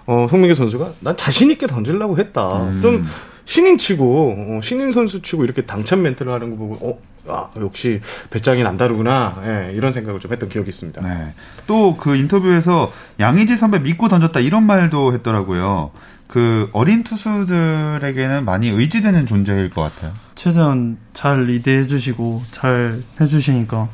어, 0.07 0.27
송명기 0.29 0.55
선수가 0.55 0.94
난 1.01 1.16
자신 1.16 1.51
있게 1.51 1.66
던지려고 1.66 2.18
했다. 2.18 2.62
음. 2.64 2.81
좀 2.83 3.07
신인 3.44 3.79
치고 3.79 4.35
어, 4.37 4.61
신인 4.62 4.90
선수 4.92 5.20
치고 5.23 5.44
이렇게 5.44 5.62
당찬 5.62 6.03
멘트를 6.03 6.33
하는 6.33 6.51
거 6.51 6.57
보고 6.57 6.75
어, 6.81 6.99
아, 7.28 7.48
역시 7.56 8.00
배짱이 8.30 8.62
남다르구나. 8.62 9.42
예, 9.44 9.72
이런 9.74 9.92
생각을 9.92 10.20
좀 10.20 10.33
했던 10.33 10.48
기억이 10.48 10.68
있습니다. 10.70 11.02
네. 11.02 11.33
또 11.66 11.96
그 11.96 12.16
인터뷰에서 12.16 12.92
양의지 13.18 13.56
선배 13.56 13.78
믿고 13.78 14.09
던졌다 14.09 14.40
이런 14.40 14.64
말도 14.64 15.12
했더라고요. 15.14 15.90
그 16.26 16.70
어린 16.72 17.02
투수들에게는 17.02 18.44
많이 18.44 18.68
의지되는 18.68 19.26
존재일 19.26 19.70
것 19.70 19.83
같아요. 19.83 20.12
최대한 20.35 20.96
잘 21.12 21.44
리드해 21.44 21.87
주시고 21.87 22.44
잘 22.52 23.02
해주시니까 23.20 23.88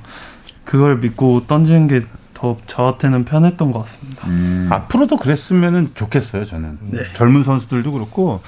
그걸 0.64 0.98
믿고 0.98 1.46
던지는 1.46 1.88
게 1.88 2.02
더 2.36 2.58
저한테는 2.66 3.24
편했던 3.24 3.72
것 3.72 3.78
같습니다. 3.80 4.28
음. 4.28 4.68
앞으로도 4.70 5.16
그랬으면 5.16 5.92
좋겠어요, 5.94 6.44
저는. 6.44 6.78
젊은 7.14 7.42
선수들도 7.42 7.92
그렇고, 7.92 8.42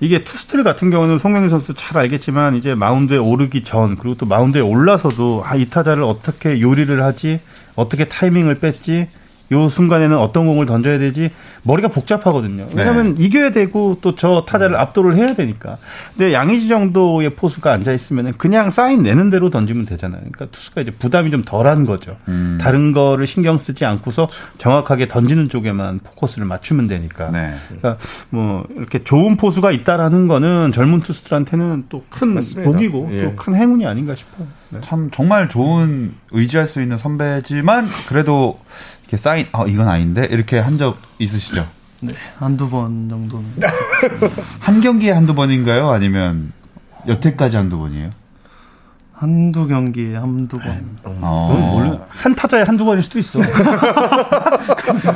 이게 0.00 0.24
투스틸 0.24 0.64
같은 0.64 0.88
경우는 0.88 1.18
송명희 1.18 1.50
선수 1.50 1.74
잘 1.74 1.98
알겠지만, 1.98 2.54
이제 2.54 2.74
마운드에 2.74 3.18
오르기 3.18 3.62
전, 3.62 3.96
그리고 3.96 4.16
또 4.16 4.24
마운드에 4.24 4.62
올라서도, 4.62 5.42
아, 5.44 5.54
이 5.54 5.68
타자를 5.68 6.02
어떻게 6.02 6.62
요리를 6.62 7.02
하지, 7.02 7.40
어떻게 7.74 8.06
타이밍을 8.06 8.54
뺐지, 8.58 9.08
요 9.52 9.68
순간에는 9.68 10.16
어떤 10.18 10.46
공을 10.46 10.66
던져야 10.66 10.98
되지 10.98 11.30
머리가 11.62 11.88
복잡하거든요. 11.88 12.66
왜냐하면 12.74 13.16
이겨야 13.18 13.50
되고 13.50 13.98
또 14.00 14.16
저 14.16 14.44
타자를 14.46 14.76
압도를 14.76 15.16
해야 15.16 15.34
되니까. 15.34 15.76
근데 16.16 16.32
양의지 16.32 16.68
정도의 16.68 17.30
포수가 17.34 17.70
앉아 17.70 17.92
있으면 17.92 18.32
그냥 18.38 18.70
사인 18.70 19.02
내는 19.02 19.28
대로 19.30 19.50
던지면 19.50 19.84
되잖아요. 19.84 20.20
그러니까 20.20 20.46
투수가 20.46 20.80
이제 20.80 20.90
부담이 20.90 21.30
좀 21.30 21.42
덜한 21.42 21.84
거죠. 21.84 22.16
음. 22.28 22.58
다른 22.60 22.92
거를 22.92 23.26
신경 23.26 23.58
쓰지 23.58 23.84
않고서 23.84 24.28
정확하게 24.56 25.06
던지는 25.08 25.48
쪽에만 25.50 26.00
포커스를 26.02 26.46
맞추면 26.46 26.86
되니까. 26.88 27.30
네. 27.30 27.54
그러니까 27.68 27.98
뭐 28.30 28.64
이렇게 28.74 29.04
좋은 29.04 29.36
포수가 29.36 29.70
있다라는 29.70 30.28
거는 30.28 30.72
젊은 30.72 31.00
투수들한테는 31.00 31.84
또 31.90 32.04
큰. 32.08 32.40
복이고 32.64 33.08
예. 33.12 33.22
또큰 33.24 33.54
행운이 33.54 33.86
아닌가 33.86 34.14
싶어요. 34.14 34.46
네. 34.70 34.80
참 34.82 35.10
정말 35.12 35.48
좋은 35.48 36.14
의지할 36.30 36.66
수 36.66 36.80
있는 36.80 36.96
선배지만 36.96 37.88
그래도 38.08 38.58
이렇게 39.06 39.16
사인 39.16 39.46
아 39.52 39.64
이건 39.66 39.88
아닌데 39.88 40.26
이렇게 40.30 40.58
한 40.58 40.76
적 40.78 40.98
있으시죠? 41.18 41.66
네, 42.02 42.12
한두 42.38 42.68
번 42.68 43.08
정도는. 43.08 43.46
한 44.60 44.80
경기에 44.82 45.12
한두 45.12 45.34
번인가요? 45.34 45.88
아니면 45.90 46.52
여태까지 47.08 47.56
한두 47.56 47.78
번이에요? 47.78 48.10
한두 49.14 49.66
경기에 49.66 50.16
한두 50.16 50.58
번. 50.58 50.84
그건 51.02 51.18
어. 51.22 52.06
한 52.10 52.34
타자에 52.34 52.62
한두 52.64 52.84
번일 52.84 53.02
수도 53.02 53.18
있어. 53.18 53.38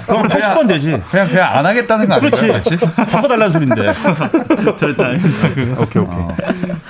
그럼 0.06 0.26
80번 0.28 0.68
되지. 0.68 0.98
그냥 1.10 1.28
그냥 1.28 1.52
안 1.54 1.66
하겠다는 1.66 2.08
거 2.08 2.14
아니에요? 2.14 2.30
그렇지. 2.30 2.78
바꿔달라는 2.78 3.52
소린데. 3.52 3.92
절대 4.78 5.04
아닙니다. 5.04 5.48
오케이, 5.82 6.02
오케이. 6.02 6.18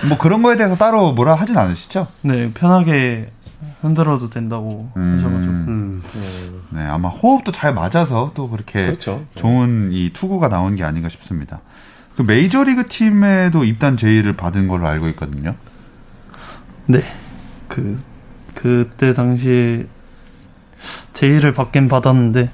뭐 0.09 0.19
그런 0.19 0.43
거에 0.43 0.57
대해서 0.57 0.77
따로 0.77 1.13
뭐라 1.13 1.35
하진 1.35 1.59
않으시죠? 1.59 2.07
네, 2.23 2.53
편하게 2.55 3.31
흔들어도 3.83 4.31
된다고 4.31 4.91
음. 4.97 5.17
하셔가지고. 5.19 5.53
음. 6.73 6.77
네, 6.77 6.83
아마 6.85 7.09
호흡도 7.09 7.53
잘 7.53 7.73
맞아서 7.75 8.33
또 8.35 8.49
그렇게 8.49 8.87
그렇죠. 8.87 9.25
좋은 9.35 9.91
이 9.93 10.11
투구가 10.13 10.49
나온 10.49 10.77
게 10.77 10.85
아닌가 10.85 11.09
싶습니다. 11.09 11.61
그 12.17 12.23
메이저리그 12.23 12.89
팀에도 12.89 13.65
입단 13.65 13.97
제의를 13.97 14.35
받은 14.37 14.69
걸로 14.69 14.87
알고 14.87 15.09
있거든요. 15.11 15.55
네. 16.87 17.03
그, 17.69 18.01
그때 18.55 19.15
당시에 19.15 19.87
제의를 21.15 21.53
받긴 21.53 21.89
받았는데, 21.89 22.51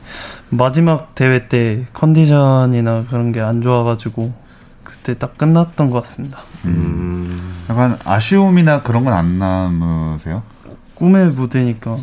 마지막 0.50 1.14
대회 1.14 1.48
때 1.48 1.87
컨디션이나 1.92 3.05
그런 3.09 3.33
게 3.33 3.40
안 3.40 3.61
좋아가지고, 3.62 4.33
그때 4.85 5.16
딱 5.18 5.38
끝났던 5.38 5.90
것 5.90 6.02
같습니다. 6.02 6.40
음. 6.66 7.64
약간 7.70 7.96
아쉬움이나 8.05 8.83
그런 8.83 9.05
건 9.05 9.14
안 9.14 9.38
남으세요? 9.38 10.42
꿈의 10.94 11.31
무대니까, 11.31 11.96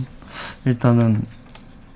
일단은 0.65 1.23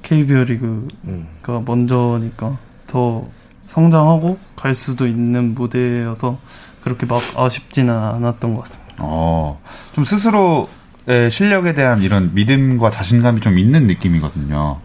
KBO 0.08 0.46
리그가 0.46 0.88
음. 1.06 1.66
먼저니까 1.66 2.58
더 2.88 3.26
성장하고 3.66 4.40
갈 4.56 4.74
수도 4.74 5.06
있는 5.06 5.54
무대여서 5.54 6.40
그렇게 6.82 7.06
막 7.06 7.22
아쉽지는 7.36 7.94
않았던 7.94 8.56
것 8.56 8.62
같습니다. 8.62 8.96
어, 9.00 9.60
좀 9.92 10.06
스스로의 10.06 11.30
실력에 11.30 11.74
대한 11.74 12.02
이런 12.02 12.34
믿음과 12.34 12.90
자신감이 12.90 13.42
좀 13.42 13.60
있는 13.60 13.86
느낌이거든요. 13.88 14.80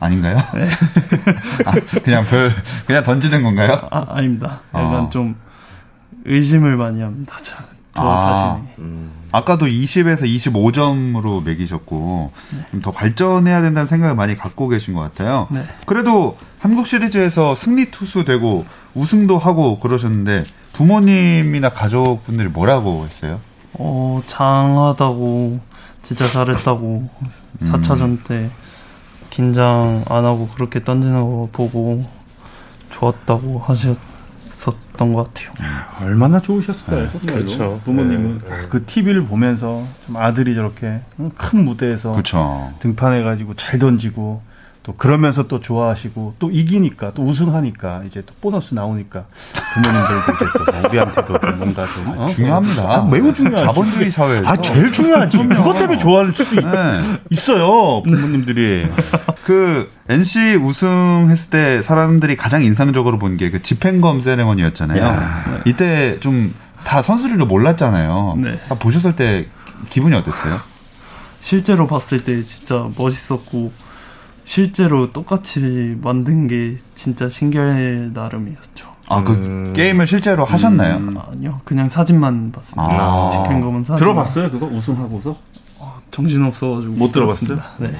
아닌가요? 0.00 0.38
아, 1.66 1.72
그냥 2.02 2.24
별, 2.24 2.54
그냥 2.86 3.02
던지는 3.02 3.42
건가요? 3.42 3.86
아, 3.90 4.06
아닙니다. 4.08 4.62
약간 4.72 4.94
어. 4.94 5.10
좀 5.10 5.36
의심을 6.24 6.78
많이 6.78 7.02
합니다. 7.02 7.36
저, 7.42 7.54
저 7.94 8.02
아. 8.02 8.20
자신이. 8.20 8.74
음. 8.78 9.23
아까도 9.34 9.66
20에서 9.66 10.22
25점으로 10.22 11.44
매기셨고, 11.44 12.30
좀더 12.70 12.92
발전해야 12.92 13.62
된다는 13.62 13.84
생각을 13.84 14.14
많이 14.14 14.38
갖고 14.38 14.68
계신 14.68 14.94
것 14.94 15.00
같아요. 15.00 15.48
네. 15.50 15.64
그래도 15.86 16.38
한국 16.60 16.86
시리즈에서 16.86 17.56
승리 17.56 17.90
투수 17.90 18.24
되고 18.24 18.64
우승도 18.94 19.38
하고 19.38 19.80
그러셨는데, 19.80 20.44
부모님이나 20.74 21.70
가족분들이 21.70 22.48
뭐라고 22.48 23.06
했어요? 23.06 23.40
어, 23.72 24.22
장하다고, 24.28 25.58
진짜 26.04 26.30
잘했다고, 26.30 27.10
음. 27.62 27.72
4차전 27.72 28.22
때 28.22 28.50
긴장 29.30 30.04
안 30.08 30.24
하고 30.24 30.46
그렇게 30.46 30.84
던지는 30.84 31.20
거 31.20 31.48
보고 31.50 32.04
좋았다고 32.90 33.58
하셨 33.66 33.98
었던 34.66 35.12
것 35.12 35.32
같아요. 35.34 35.50
얼마나 36.02 36.40
좋으셨을까요? 36.40 37.10
정말로. 37.10 37.44
그렇죠. 37.44 37.80
부모님은 37.84 38.40
네, 38.44 38.50
네. 38.50 38.68
그 38.70 38.84
TV를 38.84 39.24
보면서 39.24 39.84
좀 40.06 40.16
아들이 40.16 40.54
저렇게 40.54 41.00
큰 41.36 41.64
무대에서 41.64 42.12
그렇죠. 42.12 42.72
등판해가지고 42.78 43.54
잘 43.54 43.78
던지고 43.78 44.42
또 44.82 44.94
그러면서 44.96 45.48
또 45.48 45.60
좋아하시고 45.60 46.34
또 46.38 46.50
이기니까 46.50 47.12
또 47.14 47.22
우승하니까 47.22 48.02
이제 48.06 48.22
또 48.26 48.34
보너스 48.42 48.74
나오니까 48.74 49.24
부모님들도 49.74 50.20
이제 50.34 50.80
또 50.82 50.88
우리한테도 50.88 51.38
좀 51.40 51.58
뭔가 51.58 51.86
좀 51.86 52.18
어? 52.18 52.26
중요합니다. 52.26 52.82
아, 52.82 53.04
매우 53.10 53.32
중요하죠. 53.32 53.64
자본주의 53.64 54.10
사회에서. 54.10 54.46
아 54.46 54.56
제일 54.58 54.92
중요하지. 54.92 55.38
그것 55.38 55.72
때문에 55.78 55.96
좋아할 55.98 56.32
수도 56.34 56.54
있, 56.60 56.64
네. 56.64 57.00
있어요 57.30 58.02
부모님들이. 58.02 58.86
그 59.44 59.90
NC 60.08 60.56
우승했을 60.56 61.50
때 61.50 61.82
사람들이 61.82 62.34
가장 62.36 62.64
인상적으로 62.64 63.18
본 63.18 63.36
게 63.36 63.50
그 63.50 63.62
집행검 63.62 64.20
세레머니였잖아요. 64.20 65.02
야. 65.04 65.60
이때 65.66 66.18
좀 66.20 66.52
다 66.84 67.00
선수들도 67.00 67.46
몰랐잖아요. 67.46 68.34
네. 68.42 68.60
보셨을 68.78 69.16
때 69.16 69.46
기분이 69.88 70.14
어땠어요? 70.14 70.56
실제로 71.40 71.86
봤을 71.86 72.24
때 72.24 72.42
진짜 72.44 72.86
멋있었고 72.98 73.72
실제로 74.44 75.10
똑같이 75.10 75.96
만든 76.02 76.46
게 76.46 76.76
진짜 76.94 77.30
신기할 77.30 78.10
나름이었죠. 78.12 78.86
아, 79.08 79.22
그 79.22 79.32
음. 79.32 79.72
게임을 79.74 80.06
실제로 80.06 80.44
하셨나요? 80.44 80.96
음. 80.98 81.16
아니요, 81.16 81.62
그냥 81.64 81.88
사진만 81.88 82.52
봤습니다. 82.52 82.94
아. 83.00 83.28
집행검은 83.32 83.84
사진. 83.84 83.96
들어봤어요? 84.04 84.50
그거 84.50 84.66
우승하고서? 84.66 85.34
아, 85.80 85.94
정신 86.10 86.42
없어서 86.44 86.86
못 86.86 87.12
들어봤어요? 87.12 87.58
네. 87.78 87.96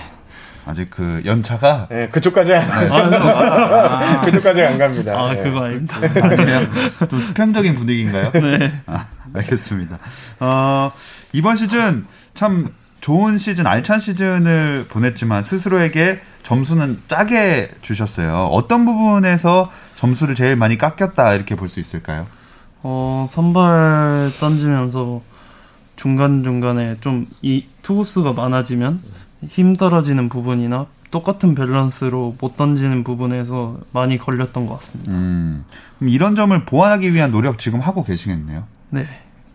아직 0.66 0.88
그 0.90 1.20
연차가 1.24 1.86
네, 1.90 2.08
그쪽까지 2.08 2.54
안 2.54 2.84
네. 2.86 2.90
아, 2.90 4.18
그쪽까지 4.24 4.62
안 4.62 4.78
갑니다. 4.78 5.12
아, 5.20 5.34
네. 5.34 5.42
그거 5.42 5.64
아닙니다. 5.64 5.98
아니에요. 5.98 7.08
좀 7.10 7.20
수평적인 7.20 7.74
분위기인가요? 7.74 8.32
네. 8.32 8.80
아, 8.86 9.06
알겠습니다. 9.34 9.98
어, 10.40 10.92
이번 11.32 11.56
시즌 11.56 12.06
참 12.34 12.70
좋은 13.00 13.36
시즌, 13.36 13.66
알찬 13.66 14.00
시즌을 14.00 14.86
보냈지만 14.88 15.42
스스로에게 15.42 16.20
점수는 16.42 17.02
짜게 17.08 17.70
주셨어요. 17.82 18.46
어떤 18.52 18.86
부분에서 18.86 19.70
점수를 19.96 20.34
제일 20.34 20.56
많이 20.56 20.78
깎였다 20.78 21.34
이렇게 21.34 21.54
볼 21.56 21.68
수 21.68 21.80
있을까요? 21.80 22.26
어, 22.82 23.26
선발 23.30 24.30
던지면서 24.40 25.20
중간 25.96 26.42
중간에 26.42 26.96
좀 27.00 27.26
이 27.42 27.66
투구수가 27.82 28.32
많아지면 28.32 29.02
힘 29.48 29.76
떨어지는 29.76 30.28
부분이나 30.28 30.86
똑같은 31.10 31.54
밸런스로 31.54 32.34
못 32.40 32.56
던지는 32.56 33.04
부분에서 33.04 33.78
많이 33.92 34.18
걸렸던 34.18 34.66
것 34.66 34.74
같습니다. 34.80 35.12
음, 35.12 35.64
그럼 35.98 36.08
이런 36.10 36.34
점을 36.34 36.64
보완하기 36.64 37.12
위한 37.12 37.30
노력 37.30 37.58
지금 37.58 37.80
하고 37.80 38.04
계시겠네요? 38.04 38.64
네. 38.90 39.06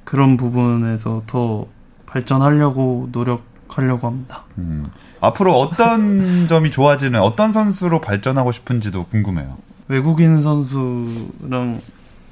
그런 0.06 0.38
부분에서 0.38 1.24
더 1.28 1.68
발전하려고 2.06 3.10
노력하려고 3.12 4.08
합니다. 4.08 4.44
음, 4.58 4.88
앞으로 5.20 5.60
어떤 5.60 6.48
점이 6.50 6.72
좋아지는 6.72 7.20
어떤 7.22 7.52
선수로 7.52 8.00
발전하고 8.02 8.52
싶은지도 8.52 9.06
궁금해요. 9.08 9.58
외국인 9.90 10.42
선수랑 10.42 11.82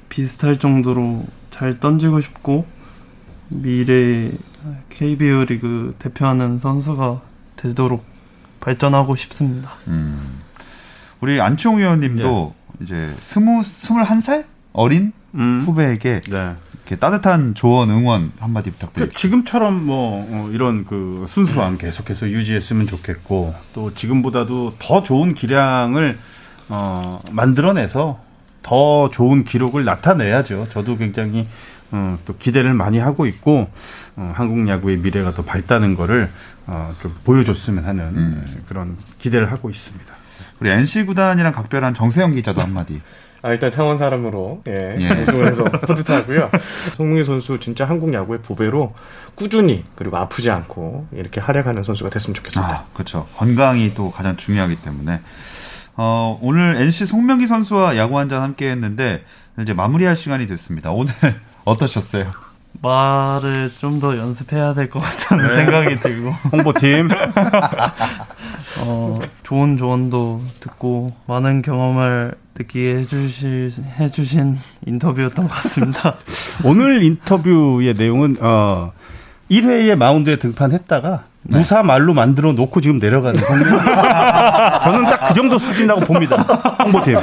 비슷할 0.08 0.58
정도로 0.58 1.26
잘 1.50 1.80
던지고 1.80 2.20
싶고 2.20 2.66
미래 3.48 4.30
KBO 4.88 5.44
리그 5.44 5.94
대표하는 5.98 6.58
선수가 6.58 7.20
되도록 7.58 8.04
발전하고 8.60 9.14
싶습니다. 9.16 9.72
음. 9.88 10.40
우리 11.20 11.40
안치홍 11.40 11.78
위원님도 11.78 12.54
네. 12.78 12.84
이제 12.84 13.14
스무 13.20 13.62
스물한 13.62 14.20
살 14.20 14.46
어린 14.72 15.12
음. 15.34 15.62
후배에게 15.64 16.22
네. 16.22 16.54
이렇게 16.72 16.96
따뜻한 16.96 17.54
조언 17.54 17.90
응원 17.90 18.32
한마디 18.38 18.70
부탁드립니다. 18.70 19.12
그 19.12 19.20
지금처럼 19.20 19.84
뭐 19.84 20.26
어, 20.30 20.50
이런 20.52 20.84
그 20.86 21.26
순수함 21.28 21.76
계속해서 21.76 22.28
유지했으면 22.30 22.86
좋겠고 22.86 23.54
또 23.74 23.92
지금보다도 23.92 24.74
더 24.78 25.02
좋은 25.02 25.34
기량을 25.34 26.18
어, 26.70 27.20
만들어내서 27.30 28.20
더 28.62 29.10
좋은 29.10 29.44
기록을 29.44 29.84
나타내야죠. 29.84 30.68
저도 30.70 30.96
굉장히 30.96 31.46
어, 31.90 32.18
또 32.24 32.36
기대를 32.36 32.74
많이 32.74 32.98
하고 32.98 33.26
있고 33.26 33.68
어, 34.16 34.32
한국 34.36 34.68
야구의 34.68 34.98
미래가 34.98 35.34
더 35.34 35.42
밝다는 35.44 35.94
거를 35.94 36.30
어, 36.66 36.94
좀 37.00 37.14
보여줬으면 37.24 37.84
하는 37.84 38.04
음. 38.04 38.44
네, 38.46 38.60
그런 38.68 38.96
기대를 39.18 39.50
하고 39.50 39.70
있습니다. 39.70 40.14
우리 40.60 40.70
NC 40.70 41.04
구단이랑 41.04 41.52
각별한 41.52 41.94
정세영 41.94 42.34
기자도 42.34 42.60
한마디. 42.60 43.00
아, 43.40 43.52
일단 43.52 43.70
창원 43.70 43.96
사람으로 43.98 44.62
예, 44.66 44.96
예. 44.98 45.22
우승을 45.22 45.46
해서 45.46 45.62
뿌듯하고요. 45.64 46.48
송문희 46.96 47.22
선수 47.22 47.60
진짜 47.60 47.84
한국 47.84 48.12
야구의 48.12 48.40
보배로 48.42 48.94
꾸준히 49.36 49.84
그리고 49.94 50.16
아프지 50.16 50.50
않고 50.50 51.06
이렇게 51.12 51.40
활약하는 51.40 51.84
선수가 51.84 52.10
됐으면 52.10 52.34
좋겠습니다. 52.34 52.72
아, 52.72 52.84
그렇죠. 52.92 53.28
건강이 53.34 53.94
또 53.94 54.10
가장 54.10 54.36
중요하기 54.36 54.76
때문에 54.82 55.20
어, 55.96 56.38
오늘 56.42 56.76
NC 56.76 57.06
송명기 57.06 57.46
선수와 57.46 57.96
야구 57.96 58.18
한 58.18 58.28
잔 58.28 58.42
함께 58.42 58.70
했는데 58.70 59.24
이제 59.60 59.72
마무리할 59.72 60.16
시간이 60.16 60.48
됐습니다. 60.48 60.90
오늘 60.90 61.12
어떠셨어요? 61.68 62.30
말을 62.80 63.72
좀 63.80 63.98
더 63.98 64.16
연습해야 64.16 64.72
될 64.74 64.88
것 64.88 65.00
같다는 65.00 65.48
네. 65.48 65.54
생각이 65.56 65.98
들고 66.00 66.30
홍보팀 66.52 67.08
어, 68.80 69.20
좋은 69.42 69.76
조언도 69.76 70.42
듣고 70.60 71.08
많은 71.26 71.62
경험을 71.62 72.34
느끼게 72.56 72.96
해주실 72.98 73.72
해주신 73.98 74.58
인터뷰였던 74.86 75.48
것 75.48 75.54
같습니다. 75.54 76.14
오늘 76.64 77.02
인터뷰의 77.02 77.94
내용은 77.94 78.36
어, 78.40 78.92
1회에 79.50 79.94
마운드에 79.96 80.36
등판했다가 80.36 81.22
네. 81.42 81.58
무사 81.58 81.82
말로 81.82 82.12
만들어 82.14 82.52
놓고 82.52 82.80
지금 82.80 82.98
내려가는 82.98 83.40
저는 84.82 85.04
딱 85.04 85.28
그 85.28 85.34
정도 85.34 85.58
수준이라고 85.58 86.00
봅니다. 86.02 86.36
홍보팀. 86.82 87.14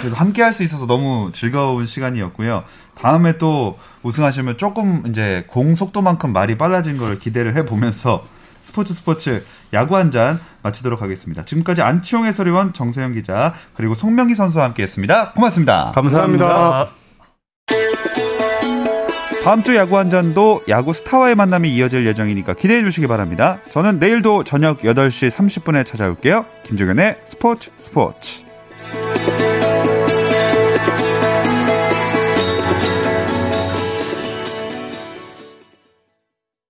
그래서 0.00 0.16
함께 0.16 0.42
할 0.42 0.52
수 0.52 0.62
있어서 0.62 0.86
너무 0.86 1.30
즐거운 1.32 1.86
시간이었고요. 1.86 2.64
다음에 3.00 3.38
또 3.38 3.76
우승하시면 4.02 4.56
조금 4.58 5.02
이제 5.06 5.44
공 5.48 5.74
속도만큼 5.74 6.32
말이 6.32 6.56
빨라진 6.56 6.96
걸 6.98 7.18
기대를 7.18 7.56
해보면서 7.56 8.24
스포츠 8.60 8.94
스포츠 8.94 9.44
야구 9.72 9.96
한 9.96 10.10
잔 10.10 10.38
마치도록 10.62 11.02
하겠습니다. 11.02 11.44
지금까지 11.44 11.82
안치홍 11.82 12.24
해설위원 12.26 12.72
정세영 12.72 13.12
기자 13.14 13.54
그리고 13.76 13.94
송명기 13.94 14.34
선수와 14.34 14.64
함께했습니다. 14.66 15.32
고맙습니다. 15.32 15.92
감사합니다. 15.94 16.46
감사합니다. 16.46 17.03
다음 19.44 19.62
주 19.62 19.76
야구 19.76 19.98
한 19.98 20.08
잔도 20.08 20.62
야구 20.70 20.94
스타와의 20.94 21.34
만남이 21.34 21.68
이어질 21.74 22.06
예정이니까 22.06 22.54
기대해 22.54 22.82
주시기 22.82 23.06
바랍니다. 23.06 23.60
저는 23.70 23.98
내일도 23.98 24.42
저녁 24.42 24.80
8시 24.80 25.30
30분에 25.30 25.84
찾아올게요. 25.84 26.46
김종현의 26.62 27.18
스포츠 27.26 27.70
스포츠. 27.78 28.40